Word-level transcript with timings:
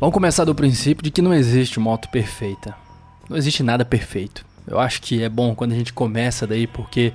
Vamos 0.00 0.14
começar 0.14 0.44
do 0.44 0.54
princípio 0.54 1.02
de 1.02 1.10
que 1.10 1.20
não 1.20 1.34
existe 1.34 1.80
moto 1.80 2.08
perfeita. 2.08 2.72
Não 3.28 3.36
existe 3.36 3.64
nada 3.64 3.84
perfeito. 3.84 4.46
Eu 4.64 4.78
acho 4.78 5.02
que 5.02 5.24
é 5.24 5.28
bom 5.28 5.56
quando 5.56 5.72
a 5.72 5.74
gente 5.74 5.92
começa 5.92 6.46
daí 6.46 6.68
porque 6.68 7.12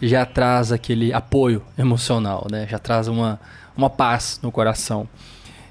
já 0.00 0.24
traz 0.24 0.72
aquele 0.72 1.12
apoio 1.12 1.62
emocional, 1.76 2.46
né? 2.50 2.66
Já 2.66 2.78
traz 2.78 3.08
uma, 3.08 3.38
uma 3.76 3.90
paz 3.90 4.40
no 4.42 4.50
coração. 4.50 5.06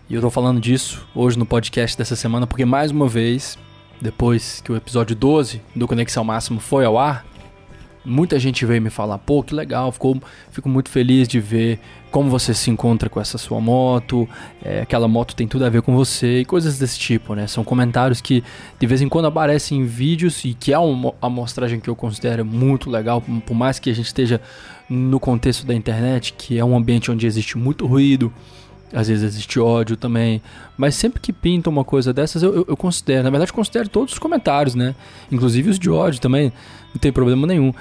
E 0.08 0.14
eu 0.14 0.22
tô 0.22 0.30
falando 0.30 0.62
disso 0.62 1.08
hoje 1.16 1.40
no 1.40 1.46
podcast 1.46 1.98
dessa 1.98 2.16
semana 2.16 2.46
porque 2.46 2.66
mais 2.66 2.92
uma 2.92 3.08
vez, 3.08 3.58
depois 4.00 4.62
que 4.62 4.72
o 4.72 4.76
episódio 4.76 5.16
12 5.16 5.60
do 5.76 5.88
Conexão 5.88 6.24
Máximo 6.24 6.60
foi 6.60 6.86
ao 6.86 7.00
ar, 7.00 7.26
muita 8.06 8.38
gente 8.38 8.64
veio 8.64 8.80
me 8.80 8.92
falar, 8.92 9.18
pô, 9.18 9.42
que 9.42 9.56
legal, 9.56 9.92
ficou, 9.92 10.22
fico 10.52 10.70
muito 10.70 10.92
feliz 10.92 11.28
de 11.28 11.40
ver 11.40 11.80
como 12.14 12.30
você 12.30 12.54
se 12.54 12.70
encontra 12.70 13.10
com 13.10 13.20
essa 13.20 13.40
sua 13.40 13.60
moto, 13.60 14.30
é, 14.64 14.82
aquela 14.82 15.08
moto 15.08 15.36
tem 15.36 15.48
tudo 15.48 15.66
a 15.66 15.70
ver 15.70 15.82
com 15.82 15.96
você 15.96 16.42
e 16.42 16.46
coisas 16.46 16.78
desse 16.78 17.00
tipo, 17.00 17.34
né? 17.34 17.48
São 17.48 17.64
comentários 17.64 18.22
que 18.22 18.44
de 18.80 18.86
vez 18.86 19.02
em 19.02 19.10
quando 19.10 19.26
aparecem 19.26 19.80
em 19.80 19.86
vídeos 19.86 20.46
e 20.46 20.54
que 20.54 20.72
é 20.72 20.78
uma 20.78 21.16
amostragem 21.20 21.80
que 21.80 21.90
eu 21.90 21.96
considero 21.96 22.46
muito 22.46 22.88
legal, 22.88 23.20
por 23.20 23.56
mais 23.56 23.80
que 23.80 23.90
a 23.90 23.96
gente 23.96 24.06
esteja 24.06 24.40
no 24.88 25.20
contexto 25.20 25.66
da 25.66 25.74
internet, 25.74 26.36
que 26.38 26.60
é 26.60 26.64
um 26.64 26.78
ambiente 26.78 27.10
onde 27.10 27.26
existe 27.26 27.58
muito 27.58 27.88
ruído, 27.88 28.32
às 28.94 29.08
vezes 29.08 29.24
existe 29.24 29.60
ódio 29.60 29.98
também. 29.98 30.42
Mas 30.78 30.96
sempre 30.96 31.20
que 31.20 31.34
pinta 31.34 31.70
uma 31.70 31.84
coisa 31.84 32.14
dessas, 32.14 32.44
eu, 32.44 32.54
eu, 32.54 32.66
eu, 32.70 32.78
considero. 32.78 33.24
Na 33.24 33.30
verdade, 33.30 33.52
considero 33.52 33.90
todos 33.90 34.14
os 34.14 34.20
comentários, 34.20 34.76
né? 34.76 34.96
Inclusive 35.32 35.70
os 35.70 35.80
de 35.80 35.90
ódio 35.90 36.22
também. 36.22 36.54
Não 36.94 37.00
tem 37.00 37.12
problema 37.12 37.48
nenhum. 37.48 37.74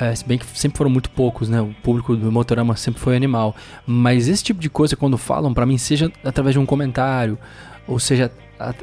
É, 0.00 0.14
se 0.14 0.26
bem 0.26 0.38
que 0.38 0.46
sempre 0.58 0.78
foram 0.78 0.90
muito 0.90 1.10
poucos, 1.10 1.48
né? 1.48 1.60
O 1.60 1.74
público 1.82 2.16
do 2.16 2.32
Motorama 2.32 2.74
sempre 2.76 3.00
foi 3.00 3.14
animal. 3.14 3.54
Mas 3.86 4.26
esse 4.26 4.42
tipo 4.42 4.60
de 4.60 4.70
coisa, 4.70 4.96
quando 4.96 5.18
falam 5.18 5.52
para 5.52 5.66
mim, 5.66 5.76
seja 5.76 6.10
através 6.24 6.54
de 6.54 6.58
um 6.58 6.66
comentário, 6.66 7.38
ou 7.86 7.98
seja 7.98 8.32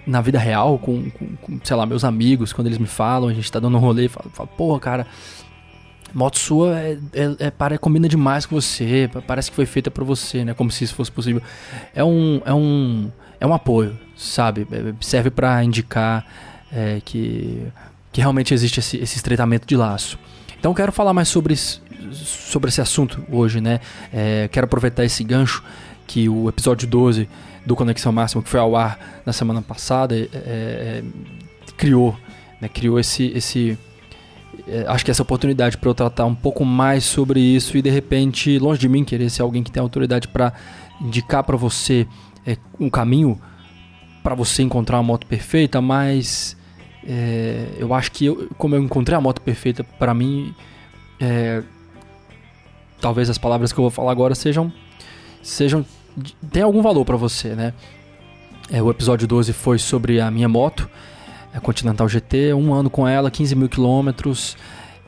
na 0.06 0.22
vida 0.22 0.38
real, 0.38 0.78
com, 0.78 1.10
com, 1.10 1.36
com, 1.38 1.60
sei 1.64 1.76
lá, 1.76 1.86
meus 1.86 2.04
amigos, 2.04 2.54
quando 2.54 2.68
eles 2.68 2.78
me 2.78 2.86
falam, 2.86 3.30
a 3.30 3.34
gente 3.34 3.52
tá 3.52 3.60
dando 3.60 3.78
um 3.78 3.80
rolê, 3.80 4.08
fala, 4.08 4.30
fala 4.32 4.48
porra, 4.48 4.80
cara 4.80 5.08
moto 6.14 6.38
sua 6.38 6.80
é, 6.80 6.98
é, 7.14 7.36
é, 7.40 7.52
para, 7.52 7.78
combina 7.78 8.08
demais 8.08 8.46
com 8.46 8.60
você, 8.60 9.10
parece 9.26 9.50
que 9.50 9.56
foi 9.56 9.66
feita 9.66 9.90
para 9.90 10.04
você, 10.04 10.44
né? 10.44 10.54
Como 10.54 10.72
se 10.72 10.84
isso 10.84 10.94
fosse 10.94 11.12
possível. 11.12 11.42
É 11.94 12.04
um, 12.04 12.42
é 12.46 12.54
um, 12.54 13.12
é 13.40 13.48
um 13.48 13.54
apoio, 13.54 13.98
sabe? 14.16 14.68
É, 14.72 14.94
serve 15.02 15.30
para 15.30 15.64
indicar 15.64 16.26
é, 16.72 17.02
que, 17.04 17.66
que 18.12 18.22
realmente 18.22 18.54
existe 18.54 18.80
esse, 18.80 18.98
esse 18.98 19.18
estreitamento 19.18 19.68
de 19.68 19.76
laço. 19.76 20.18
Então 20.60 20.74
quero 20.74 20.92
falar 20.92 21.14
mais 21.14 21.28
sobre, 21.28 21.56
sobre 21.56 22.70
esse 22.70 22.82
assunto 22.82 23.24
hoje, 23.32 23.60
né? 23.60 23.80
É, 24.14 24.48
quero 24.52 24.66
aproveitar 24.66 25.04
esse 25.04 25.24
gancho 25.24 25.64
que 26.06 26.28
o 26.28 26.50
episódio 26.50 26.88
12 26.88 27.28
do 27.66 27.76
Conexão 27.76 28.12
Máxima, 28.12 28.44
que 28.44 28.50
foi 28.50 28.60
ao 28.60 28.76
ar 28.76 29.22
na 29.26 29.34
semana 29.34 29.62
passada, 29.62 30.16
é, 30.16 31.04
criou, 31.78 32.18
né? 32.60 32.68
Criou 32.68 33.00
esse, 33.00 33.32
esse 33.36 33.78
acho 34.88 35.04
que 35.06 35.12
essa 35.12 35.22
oportunidade 35.22 35.78
para 35.78 35.90
eu 35.90 35.94
tratar 35.94 36.26
um 36.26 36.36
pouco 36.36 36.64
mais 36.64 37.04
sobre 37.04 37.40
isso 37.40 37.78
e 37.78 37.82
de 37.82 37.90
repente, 37.90 38.58
longe 38.60 38.80
de 38.80 38.90
mim 38.90 39.04
querer 39.04 39.30
ser 39.30 39.42
alguém 39.42 39.64
que 39.64 39.72
tem 39.72 39.82
autoridade 39.82 40.28
para 40.28 40.54
indicar 41.02 41.44
para 41.44 41.58
você 41.58 42.08
é, 42.46 42.58
um 42.80 42.90
caminho 42.90 43.40
para 44.24 44.36
você 44.36 44.62
encontrar 44.62 44.98
a 44.98 45.04
moto 45.04 45.26
perfeita, 45.26 45.82
mas 45.82 46.56
é, 47.06 47.68
eu 47.78 47.94
acho 47.94 48.12
que 48.12 48.26
eu, 48.26 48.50
como 48.58 48.76
eu 48.76 48.84
encontrei 48.84 49.18
a 49.18 49.22
moto 49.22 49.42
perfeita 49.42 49.84
para 49.84 50.14
mim, 50.14 50.54
é, 51.20 51.64
talvez 53.00 53.30
as 53.30 53.38
palavras 53.38 53.74
que 53.74 53.80
eu 53.80 53.84
vou 53.84 53.92
falar 53.92 54.12
agora 54.12 54.36
sejam 54.36 54.72
sejam 55.42 55.84
tem 56.52 56.62
algum 56.62 56.82
valor 56.82 57.06
para 57.06 57.18
você, 57.18 57.56
né? 57.56 57.74
É, 58.72 58.82
o 58.82 58.90
episódio 58.90 59.28
12 59.28 59.54
foi 59.54 59.80
sobre 59.80 60.22
a 60.22 60.30
minha 60.30 60.48
moto 60.48 60.90
a 61.54 61.60
Continental 61.60 62.08
GT, 62.08 62.54
um 62.54 62.74
ano 62.74 62.90
com 62.90 63.08
ela, 63.08 63.30
15 63.30 63.56
mil 63.56 63.70
quilômetros 63.70 64.56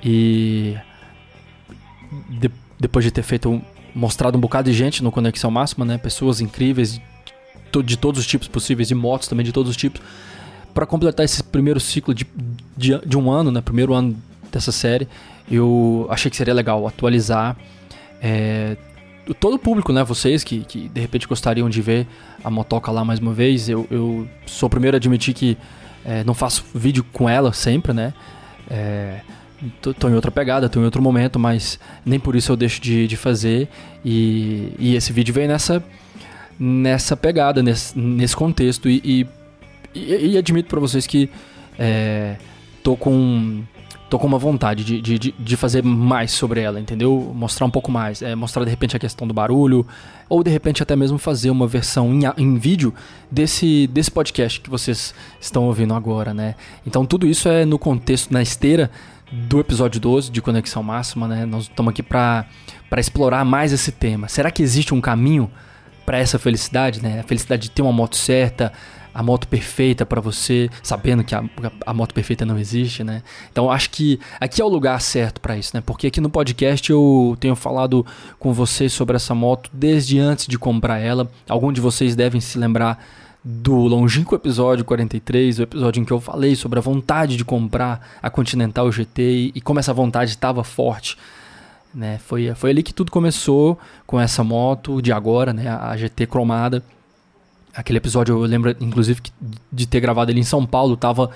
e 0.03 0.75
de, 2.29 2.51
depois 2.79 3.05
de 3.05 3.11
ter 3.11 3.23
feito 3.23 3.61
mostrado 3.95 4.37
um 4.37 4.41
bocado 4.41 4.69
de 4.69 4.75
gente 4.75 5.03
no 5.03 5.11
Conexão 5.11 5.51
Máxima, 5.51 5.85
né, 5.85 5.97
pessoas 5.97 6.41
incríveis 6.41 6.99
de, 7.71 7.83
de 7.83 7.97
todos 7.97 8.19
os 8.19 8.27
tipos 8.27 8.47
possíveis, 8.47 8.87
de 8.87 8.95
motos 8.95 9.27
também 9.27 9.45
de 9.45 9.51
todos 9.51 9.69
os 9.69 9.77
tipos, 9.77 10.01
para 10.73 10.85
completar 10.85 11.23
esse 11.23 11.43
primeiro 11.43 11.79
ciclo 11.79 12.13
de, 12.13 12.25
de, 12.75 12.97
de, 13.05 13.17
um 13.17 13.29
ano, 13.29 13.51
né, 13.51 13.61
primeiro 13.61 13.93
ano 13.93 14.15
dessa 14.51 14.71
série, 14.71 15.07
eu 15.49 16.07
achei 16.09 16.29
que 16.31 16.37
seria 16.37 16.53
legal 16.53 16.85
atualizar 16.87 17.55
é, 18.21 18.75
todo 19.39 19.55
o 19.55 19.59
público, 19.59 19.93
né? 19.93 20.03
Vocês 20.03 20.43
que, 20.43 20.61
que 20.61 20.89
de 20.89 20.99
repente 20.99 21.27
gostariam 21.27 21.69
de 21.69 21.81
ver 21.81 22.07
a 22.43 22.49
motoca 22.49 22.91
lá 22.91 23.05
mais 23.05 23.19
uma 23.19 23.33
vez. 23.33 23.69
Eu, 23.69 23.87
eu 23.89 24.27
sou 24.45 24.67
o 24.67 24.69
primeiro 24.69 24.95
a 24.95 24.99
admitir 24.99 25.33
que 25.33 25.57
é, 26.06 26.24
não 26.24 26.34
faço 26.34 26.66
vídeo 26.74 27.06
com 27.14 27.30
ela 27.30 27.53
sempre, 27.53 27.94
né? 27.94 28.14
É, 28.69 29.22
tô, 29.81 29.94
tô, 29.94 30.09
em 30.09 30.14
outra 30.14 30.31
pegada, 30.31 30.69
tô 30.69 30.80
em 30.80 30.86
outro 30.86 31.02
momento, 31.02 31.40
mas 31.40 31.80
nem 32.06 32.19
por 32.19 32.36
isso 32.36 32.52
eu 32.52 32.56
deixo 32.56 32.81
de, 32.81 33.08
de 33.08 33.18
fazer. 33.18 33.68
E, 34.03 34.74
e 34.78 34.96
esse 34.96 35.14
vídeo 35.14 35.34
veio 35.34 35.47
nessa, 35.47 35.84
nessa 36.59 37.16
pegada, 37.16 37.64
nesse, 37.64 37.97
nesse 37.97 38.36
contexto. 38.36 38.90
E, 38.90 39.28
e, 39.94 40.31
e 40.34 40.38
admito 40.38 40.69
para 40.69 40.80
vocês 40.80 41.08
que 41.08 41.30
é, 41.78 42.35
tô 42.84 42.96
com 42.96 43.64
tô 44.13 44.19
com 44.19 44.28
uma 44.28 44.38
vontade 44.38 44.84
de, 44.84 45.01
de, 45.01 45.34
de 45.40 45.57
fazer 45.57 45.84
mais 45.84 46.29
sobre 46.29 46.62
ela, 46.62 46.79
entendeu? 46.79 47.34
Mostrar 47.34 47.66
um 47.66 47.69
pouco 47.72 47.91
mais. 47.91 48.22
É, 48.22 48.35
mostrar 48.35 48.63
de 48.63 48.69
repente 48.69 48.96
a 48.96 49.00
questão 49.00 49.25
do 49.25 49.34
barulho, 49.34 49.88
ou 50.29 50.44
de 50.44 50.51
repente 50.51 50.84
até 50.84 50.96
mesmo 50.96 51.18
fazer 51.18 51.50
uma 51.50 51.66
versão 51.66 52.13
em, 52.13 52.22
em 52.38 52.56
vídeo 52.59 52.94
desse, 53.31 53.88
desse 53.88 54.12
podcast 54.12 54.62
que 54.62 54.69
vocês 54.69 55.16
estão 55.41 55.63
ouvindo 55.63 55.96
agora, 55.96 56.31
né? 56.31 56.53
Então 56.85 57.07
tudo 57.07 57.25
isso 57.25 57.50
é 57.50 57.66
no 57.66 57.79
contexto, 57.79 58.31
na 58.31 58.40
esteira 58.40 58.91
do 59.31 59.59
episódio 59.59 60.00
12 60.00 60.29
de 60.29 60.44
Conexão 60.44 60.84
Máxima, 60.84 61.28
né? 61.28 61.44
Nós 61.47 61.63
estamos 61.63 61.90
aqui 61.90 62.03
para 62.03 62.46
explorar 62.97 63.44
mais 63.44 63.73
esse 63.73 63.91
tema. 63.91 64.28
Será 64.28 64.52
que 64.52 64.62
existe 64.62 64.94
um 64.94 65.02
caminho 65.02 65.50
para 66.06 66.19
essa 66.19 66.38
felicidade, 66.38 67.02
né? 67.02 67.22
A 67.22 67.23
felicidade 67.23 67.63
de 67.63 67.72
ter 67.72 67.81
uma 67.81 67.91
moto 67.91 68.16
certa, 68.16 68.72
a 69.13 69.22
moto 69.22 69.47
perfeita 69.47 70.06
para 70.06 70.19
você, 70.19 70.69
sabendo 70.81 71.24
que 71.24 71.35
a, 71.35 71.44
a, 71.85 71.94
moto 71.94 72.13
perfeita 72.13 72.46
não 72.46 72.57
existe, 72.57 73.03
né? 73.03 73.22
Então 73.51 73.69
acho 73.69 73.90
que 73.91 74.19
aqui 74.40 74.62
é 74.62 74.66
o 74.66 74.68
lugar 74.68 75.00
certo 75.01 75.40
para 75.40 75.56
isso, 75.56 75.72
né? 75.75 75.84
Porque 75.85 76.07
aqui 76.07 76.19
no 76.19 76.29
podcast 76.29 76.91
eu 76.91 77.38
tenho 77.40 77.56
falado 77.56 78.06
com 78.40 78.52
vocês 78.52 78.91
sobre 78.91 79.16
essa 79.16 79.35
moto 79.35 79.69
desde 79.72 80.19
antes 80.19 80.47
de 80.47 80.57
comprar 80.57 80.97
ela. 81.00 81.29
Alguns 81.47 81.73
de 81.73 81.81
vocês 81.81 82.16
devem 82.16 82.41
se 82.41 82.57
lembrar 82.57 83.03
do 83.44 83.75
longínquo 83.75 84.35
episódio 84.35 84.85
43, 84.85 85.59
o 85.59 85.63
episódio 85.63 86.02
em 86.02 86.06
que 86.06 86.13
eu 86.13 86.22
falei 86.22 86.56
sobre 86.56 86.79
a 86.79 86.81
vontade 86.81 87.35
de 87.35 87.44
comprar 87.44 88.18
a 88.22 88.29
Continental 88.29 88.90
GT 88.91 89.52
e, 89.53 89.62
como 89.62 89.79
essa 89.79 89.94
vontade 89.94 90.31
estava 90.31 90.63
forte. 90.63 91.18
Né? 91.94 92.19
Foi, 92.19 92.53
foi 92.56 92.69
ali 92.72 92.81
que 92.81 92.94
tudo 92.94 93.12
começou 93.12 93.78
com 94.07 94.19
essa 94.19 94.44
moto 94.44 95.02
de 95.02 95.12
agora, 95.12 95.52
né? 95.53 95.69
a 95.69 95.96
GT 95.97 96.25
cromada. 96.25 96.81
Aquele 97.75 97.97
episódio 97.97 98.35
eu 98.35 98.41
lembro, 98.41 98.75
inclusive, 98.79 99.22
de 99.72 99.88
ter 99.88 100.00
gravado 100.00 100.31
ele 100.31 100.39
em 100.39 100.44
São 100.44 100.66
Paulo. 100.66 100.95
Tava 100.95 101.31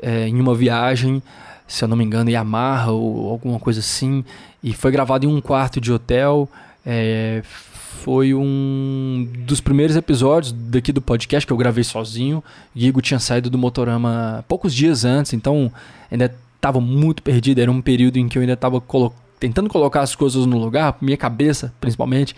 é, 0.00 0.28
em 0.28 0.38
uma 0.40 0.54
viagem, 0.54 1.22
se 1.66 1.82
eu 1.82 1.88
não 1.88 1.96
me 1.96 2.04
engano, 2.04 2.30
Yamaha 2.30 2.92
ou 2.92 3.30
alguma 3.30 3.58
coisa 3.58 3.80
assim. 3.80 4.24
E 4.62 4.72
foi 4.72 4.90
gravado 4.90 5.24
em 5.24 5.28
um 5.28 5.40
quarto 5.40 5.80
de 5.80 5.92
hotel. 5.92 6.48
É, 6.84 7.42
foi 7.44 8.34
um 8.34 9.28
dos 9.46 9.60
primeiros 9.60 9.96
episódios 9.96 10.52
daqui 10.52 10.92
do 10.92 11.00
podcast 11.00 11.46
que 11.46 11.52
eu 11.52 11.56
gravei 11.56 11.84
sozinho. 11.84 12.42
Gigo 12.74 13.00
tinha 13.00 13.20
saído 13.20 13.48
do 13.48 13.56
Motorama 13.56 14.44
poucos 14.48 14.74
dias 14.74 15.04
antes, 15.04 15.32
então 15.32 15.72
ainda 16.10 16.34
estava 16.56 16.80
muito 16.80 17.22
perdido. 17.22 17.60
Era 17.60 17.70
um 17.70 17.80
período 17.80 18.18
em 18.18 18.28
que 18.28 18.36
eu 18.36 18.42
ainda 18.42 18.54
estava 18.54 18.80
colo 18.80 19.14
tentando 19.38 19.68
colocar 19.68 20.02
as 20.02 20.14
coisas 20.14 20.46
no 20.46 20.56
lugar, 20.56 20.96
minha 21.00 21.16
cabeça 21.16 21.72
principalmente 21.80 22.36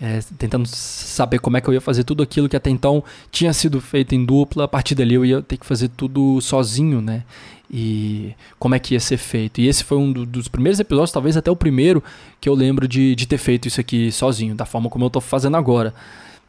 é, 0.00 0.20
tentando 0.38 0.66
saber 0.66 1.38
como 1.38 1.56
é 1.56 1.60
que 1.60 1.68
eu 1.68 1.74
ia 1.74 1.80
fazer 1.80 2.04
tudo 2.04 2.22
aquilo 2.22 2.48
que 2.48 2.56
até 2.56 2.68
então 2.68 3.02
tinha 3.30 3.52
sido 3.52 3.80
feito 3.80 4.14
em 4.14 4.24
dupla. 4.24 4.64
A 4.64 4.68
partir 4.68 4.94
dali 4.94 5.14
eu 5.14 5.24
ia 5.24 5.42
ter 5.42 5.56
que 5.56 5.66
fazer 5.66 5.88
tudo 5.88 6.40
sozinho, 6.40 7.00
né? 7.00 7.24
E 7.70 8.34
como 8.58 8.74
é 8.74 8.78
que 8.78 8.94
ia 8.94 9.00
ser 9.00 9.16
feito. 9.16 9.60
E 9.60 9.66
esse 9.66 9.82
foi 9.82 9.98
um 9.98 10.12
dos 10.12 10.48
primeiros 10.48 10.78
episódios, 10.78 11.12
talvez 11.12 11.36
até 11.36 11.50
o 11.50 11.56
primeiro, 11.56 12.02
que 12.40 12.48
eu 12.48 12.54
lembro 12.54 12.86
de, 12.86 13.14
de 13.14 13.26
ter 13.26 13.38
feito 13.38 13.66
isso 13.66 13.80
aqui 13.80 14.12
sozinho, 14.12 14.54
da 14.54 14.64
forma 14.64 14.88
como 14.88 15.04
eu 15.04 15.08
estou 15.08 15.22
fazendo 15.22 15.56
agora. 15.56 15.92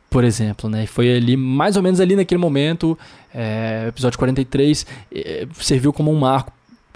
Por 0.10 0.24
exemplo, 0.24 0.70
né? 0.70 0.86
Foi 0.86 1.16
ali, 1.16 1.36
mais 1.36 1.76
ou 1.76 1.84
menos 1.84 2.00
ali 2.00 2.16
naquele 2.16 2.40
momento, 2.40 2.98
é, 3.34 3.86
episódio 3.88 4.20
43, 4.20 4.86
é, 5.14 5.48
serviu 5.60 5.92
como 5.92 6.12
um 6.12 6.20
marco 6.20 6.52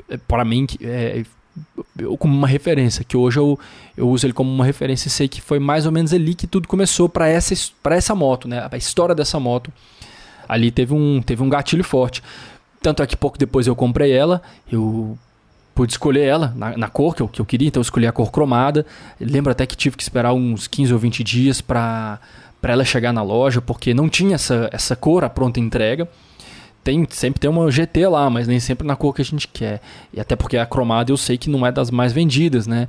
é, 0.09 0.18
para 0.18 0.45
mim, 0.45 0.65
que, 0.65 0.77
é, 0.86 1.24
eu, 1.98 2.18
como 2.18 2.33
uma 2.33 2.48
referência, 2.48 3.03
que 3.03 3.18
hoje 3.18 3.39
eu, 3.39 3.59
eu 3.95 4.09
uso 4.09 4.25
ele 4.25 4.33
como 4.33 4.51
uma 4.51 4.65
referência 4.65 5.07
e 5.07 5.12
sei 5.12 5.27
que 5.27 5.42
foi 5.42 5.59
mais 5.59 5.86
ou 5.86 5.92
menos 5.92 6.13
ali 6.13 6.33
que 6.33 6.48
tudo 6.48 6.68
começou 6.68 7.09
para 7.09 7.27
essa, 7.27 7.53
essa 7.86 8.15
moto, 8.15 8.48
né? 8.48 8.68
A 8.71 8.77
história 8.77 9.13
dessa 9.13 9.39
moto. 9.39 9.71
Ali 10.48 10.71
teve 10.71 10.94
um, 10.94 11.21
teve 11.21 11.42
um 11.44 11.50
gatilho 11.50 11.83
forte. 11.83 12.21
Tanto 12.81 13.03
é 13.03 13.07
que 13.07 13.15
pouco 13.15 13.38
depois 13.38 13.68
eu 13.68 13.75
comprei 13.75 14.12
ela, 14.12 14.42
eu 14.71 15.18
pude 15.74 15.94
escolher 15.94 16.24
ela 16.24 16.53
na, 16.56 16.77
na, 16.77 16.89
cor 16.89 17.15
que 17.15 17.21
eu, 17.21 17.27
que 17.27 17.39
eu 17.39 17.45
queria, 17.45 17.68
então 17.68 17.80
eu 17.80 17.83
escolhi 17.83 18.07
a 18.07 18.12
cor 18.12 18.31
cromada. 18.31 18.86
Lembro 19.19 19.51
até 19.51 19.65
que 19.65 19.75
tive 19.75 19.95
que 19.95 20.04
esperar 20.04 20.33
uns 20.33 20.68
15 20.68 20.94
ou 20.94 21.00
20 21.00 21.24
dias 21.24 21.62
para 21.62 22.19
ela 22.63 22.83
chegar 22.83 23.13
na 23.13 23.21
loja, 23.21 23.62
porque 23.62 23.94
não 23.94 24.09
tinha 24.09 24.36
essa, 24.36 24.69
essa 24.71 24.95
cor 24.95 25.24
à 25.24 25.30
pronta 25.30 25.59
entrega. 25.59 26.07
Tem, 26.83 27.07
sempre 27.10 27.39
tem 27.39 27.50
uma 27.50 27.69
GT 27.69 28.07
lá, 28.07 28.30
mas 28.30 28.48
nem 28.48 28.60
sempre 28.60 28.88
na 28.88 28.95
cor 28.95 29.13
que 29.13 29.22
a 29.22 29.25
gente 29.25 29.48
quer. 29.48 29.81
E 30.12 30.19
até 30.19 30.36
porque 30.36 30.57
a 30.57 30.66
cromada 30.66 31.12
eu 31.12 31.18
sei 31.18 31.38
que 31.38 31.50
não 31.50 31.66
é 31.66 31.72
das 31.72 31.92
mais 31.92 32.12
vendidas, 32.12 32.66
né? 32.66 32.88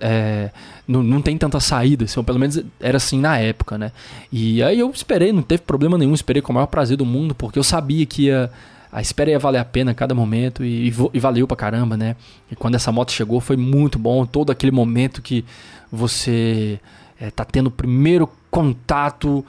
É, 0.00 0.50
não, 0.86 1.02
não 1.02 1.22
tem 1.22 1.38
tanta 1.38 1.60
saída, 1.60 2.04
assim, 2.04 2.22
pelo 2.24 2.38
menos 2.38 2.60
era 2.80 2.96
assim 2.96 3.20
na 3.20 3.38
época, 3.38 3.78
né? 3.78 3.92
E 4.32 4.62
aí 4.62 4.80
eu 4.80 4.90
esperei, 4.90 5.32
não 5.32 5.42
teve 5.42 5.62
problema 5.62 5.96
nenhum, 5.96 6.12
esperei 6.12 6.42
com 6.42 6.50
o 6.50 6.54
maior 6.54 6.66
prazer 6.66 6.96
do 6.96 7.06
mundo, 7.06 7.34
porque 7.34 7.58
eu 7.58 7.64
sabia 7.64 8.04
que 8.04 8.24
ia 8.24 8.50
a 8.92 9.00
espera 9.00 9.30
ia 9.30 9.38
valer 9.38 9.58
a 9.58 9.64
pena 9.64 9.92
a 9.92 9.94
cada 9.94 10.14
momento 10.14 10.64
e, 10.64 10.88
e, 10.88 10.94
e, 11.14 11.20
valeu 11.20 11.46
pra 11.46 11.56
caramba, 11.56 11.96
né? 11.96 12.16
E 12.50 12.56
quando 12.56 12.74
essa 12.74 12.90
moto 12.90 13.12
chegou 13.12 13.40
foi 13.40 13.56
muito 13.56 13.98
bom, 13.98 14.26
todo 14.26 14.50
aquele 14.50 14.72
momento 14.72 15.22
que 15.22 15.44
você 15.92 16.80
é, 17.20 17.30
tá 17.30 17.44
tendo 17.44 17.68
o 17.68 17.70
primeiro 17.70 18.28
contato 18.50 19.44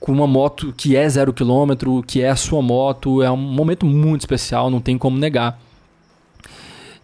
com 0.00 0.10
uma 0.10 0.26
moto 0.26 0.72
que 0.74 0.96
é 0.96 1.06
zero 1.08 1.32
quilômetro, 1.32 2.02
que 2.02 2.22
é 2.22 2.30
a 2.30 2.36
sua 2.36 2.62
moto, 2.62 3.22
é 3.22 3.30
um 3.30 3.36
momento 3.36 3.84
muito 3.84 4.22
especial, 4.22 4.70
não 4.70 4.80
tem 4.80 4.96
como 4.96 5.18
negar. 5.18 5.60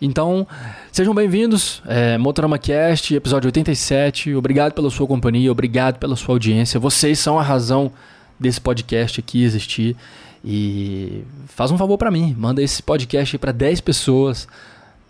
Então, 0.01 0.47
sejam 0.91 1.15
bem-vindos, 1.15 1.83
é, 1.87 2.17
Motorama 2.19 2.59
Cast, 2.59 3.15
episódio 3.15 3.49
87. 3.49 4.35
Obrigado 4.35 4.73
pela 4.73 4.91
sua 4.91 5.07
companhia, 5.07 5.53
obrigado 5.53 5.99
pela 5.99 6.17
sua 6.17 6.35
audiência. 6.35 6.81
Vocês 6.81 7.19
são 7.19 7.39
a 7.39 7.43
razão 7.43 7.93
desse 8.41 8.61
podcast 8.61 9.21
aqui 9.21 9.43
existir. 9.43 9.97
E 10.45 11.25
faz 11.47 11.71
um 11.71 11.79
favor 11.79 11.99
para 11.99 12.11
mim, 12.11 12.35
manda 12.39 12.63
esse 12.63 12.83
podcast 12.83 13.37
para 13.37 13.53
10 13.53 13.81
pessoas, 13.81 14.47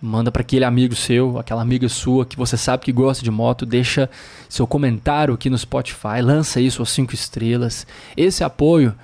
manda 0.00 0.31
para 0.31 0.43
aquele 0.43 0.64
amigo 0.64 0.94
seu, 0.94 1.38
aquela 1.38 1.62
amiga 1.62 1.88
sua 1.88 2.26
que 2.26 2.37
você 2.37 2.56
sabe 2.56 2.84
que 2.84 2.93
gosta 2.93 3.25
de 3.25 3.31
moto, 3.31 3.64
deixa 3.64 4.08
seu 4.48 4.66
comentário 4.66 5.34
aqui 5.34 5.48
no 5.48 5.56
Spotify, 5.56 6.20
lança 6.22 6.60
isso 6.60 6.82
às 6.82 6.90
5 6.90 7.14
estrelas. 7.14 7.87
Esse 8.16 8.44
apoio, 8.44 8.94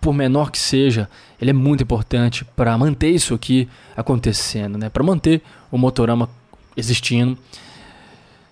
por 0.00 0.12
menor 0.12 0.50
que 0.50 0.58
seja, 0.58 1.08
ele 1.40 1.50
é 1.50 1.54
muito 1.54 1.82
importante 1.82 2.44
para 2.44 2.76
manter 2.76 3.10
isso 3.10 3.34
aqui 3.34 3.68
acontecendo, 3.96 4.76
né? 4.76 4.88
Para 4.88 5.02
manter 5.02 5.42
o 5.70 5.78
Motorama 5.78 6.28
existindo. 6.76 7.38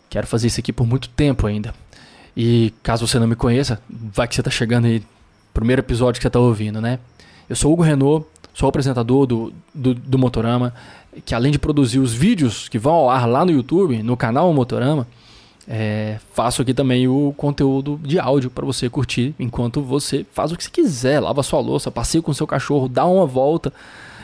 Quero 0.09 0.27
fazer 0.27 0.47
isso 0.47 0.61
aqui 0.61 0.73
por 0.73 0.87
muito 0.87 1.09
tempo 1.09 1.47
ainda. 1.47 1.75
E 2.37 2.73
caso 2.83 3.07
você 3.07 3.19
não 3.19 3.27
me 3.27 3.37
conheça, 3.37 3.81
vai 3.89 4.27
que 4.27 4.35
você 4.35 4.41
está 4.41 4.51
chegando 4.51 4.87
aí 4.87 5.03
primeiro 5.53 5.81
episódio 5.81 6.19
que 6.19 6.23
você 6.23 6.29
está 6.29 6.41
ouvindo, 6.41 6.81
né? 6.81 6.99
Eu 7.49 7.55
sou 7.55 7.73
Hugo 7.73 7.83
Renault, 7.83 8.27
sou 8.53 8.69
apresentador 8.69 9.27
do, 9.27 9.53
do, 9.73 9.95
do, 9.95 10.19
Motorama, 10.19 10.75
que 11.25 11.35
além 11.35 11.53
de 11.53 11.59
produzir 11.59 11.99
os 11.99 12.13
vídeos 12.13 12.69
que 12.69 12.79
vão 12.79 12.95
ao 12.95 13.11
ar 13.11 13.27
lá 13.27 13.45
no 13.45 13.53
YouTube, 13.53 14.03
no 14.03 14.17
canal 14.17 14.53
Motorama, 14.53 15.07
é, 15.67 16.19
faço 16.33 16.61
aqui 16.63 16.75
também 16.75 17.09
o 17.09 17.33
conteúdo 17.37 17.99
de 18.03 18.19
áudio 18.19 18.51
para 18.51 18.67
você 18.67 18.89
curtir 18.91 19.35
enquanto 19.39 19.81
você 19.81 20.25
faz 20.33 20.53
o 20.53 20.57
que 20.57 20.65
você 20.65 20.71
quiser, 20.71 21.21
lava 21.21 21.43
sua 21.43 21.61
louça, 21.61 21.91
passeia 21.91 22.21
com 22.21 22.33
seu 22.33 22.47
cachorro, 22.47 22.89
dá 22.89 23.07
uma 23.07 23.27
volta 23.27 23.73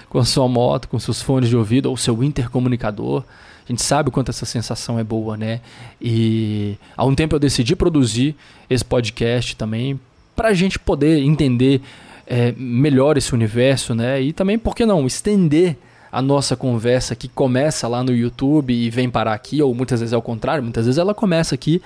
com 0.08 0.18
a 0.18 0.24
sua 0.24 0.46
moto, 0.48 0.88
com 0.88 0.98
seus 0.98 1.22
fones 1.22 1.48
de 1.48 1.56
ouvido 1.56 1.86
ou 1.86 1.96
seu 1.96 2.22
intercomunicador. 2.22 3.22
A 3.66 3.72
gente 3.72 3.82
sabe 3.82 4.08
o 4.08 4.12
quanto 4.12 4.30
essa 4.30 4.44
sensação 4.44 4.98
é 4.98 5.04
boa, 5.04 5.36
né? 5.36 5.60
E 6.00 6.76
há 6.96 7.04
um 7.04 7.14
tempo 7.14 7.36
eu 7.36 7.38
decidi 7.38 7.76
produzir 7.76 8.34
esse 8.68 8.84
podcast 8.84 9.54
também 9.54 9.98
para 10.34 10.48
a 10.48 10.54
gente 10.54 10.78
poder 10.78 11.22
entender 11.22 11.80
é, 12.26 12.52
melhor 12.56 13.16
esse 13.16 13.32
universo, 13.32 13.94
né? 13.94 14.20
E 14.20 14.32
também, 14.32 14.58
por 14.58 14.74
que 14.74 14.84
não, 14.84 15.06
estender 15.06 15.76
a 16.10 16.20
nossa 16.20 16.56
conversa 16.56 17.14
que 17.14 17.28
começa 17.28 17.86
lá 17.86 18.02
no 18.02 18.14
YouTube 18.14 18.72
e 18.72 18.90
vem 18.90 19.08
parar 19.08 19.34
aqui, 19.34 19.62
ou 19.62 19.74
muitas 19.74 20.00
vezes 20.00 20.12
é 20.12 20.16
o 20.16 20.22
contrário, 20.22 20.62
muitas 20.62 20.86
vezes 20.86 20.98
ela 20.98 21.14
começa 21.14 21.54
aqui 21.54 21.80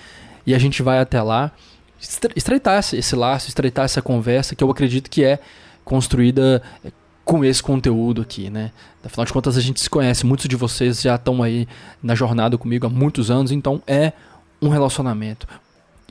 e 0.46 0.54
a 0.54 0.58
gente 0.58 0.82
vai 0.82 0.98
até 0.98 1.20
lá, 1.22 1.52
estreitar 2.34 2.78
esse 2.78 3.16
laço, 3.16 3.48
estreitar 3.48 3.84
essa 3.84 4.02
conversa 4.02 4.54
que 4.54 4.62
eu 4.62 4.70
acredito 4.70 5.10
que 5.10 5.24
é 5.24 5.38
construída 5.84 6.62
é, 6.84 6.90
com 7.24 7.44
esse 7.44 7.62
conteúdo 7.62 8.22
aqui, 8.22 8.50
né? 8.50 8.70
Afinal 9.02 9.24
de 9.24 9.32
contas, 9.32 9.56
a 9.56 9.60
gente 9.60 9.80
se 9.80 9.88
conhece, 9.88 10.26
muitos 10.26 10.46
de 10.46 10.56
vocês 10.56 11.00
já 11.00 11.14
estão 11.14 11.42
aí 11.42 11.66
na 12.02 12.14
jornada 12.14 12.58
comigo 12.58 12.86
há 12.86 12.90
muitos 12.90 13.30
anos, 13.30 13.50
então 13.50 13.82
é 13.86 14.12
um 14.60 14.68
relacionamento 14.68 15.46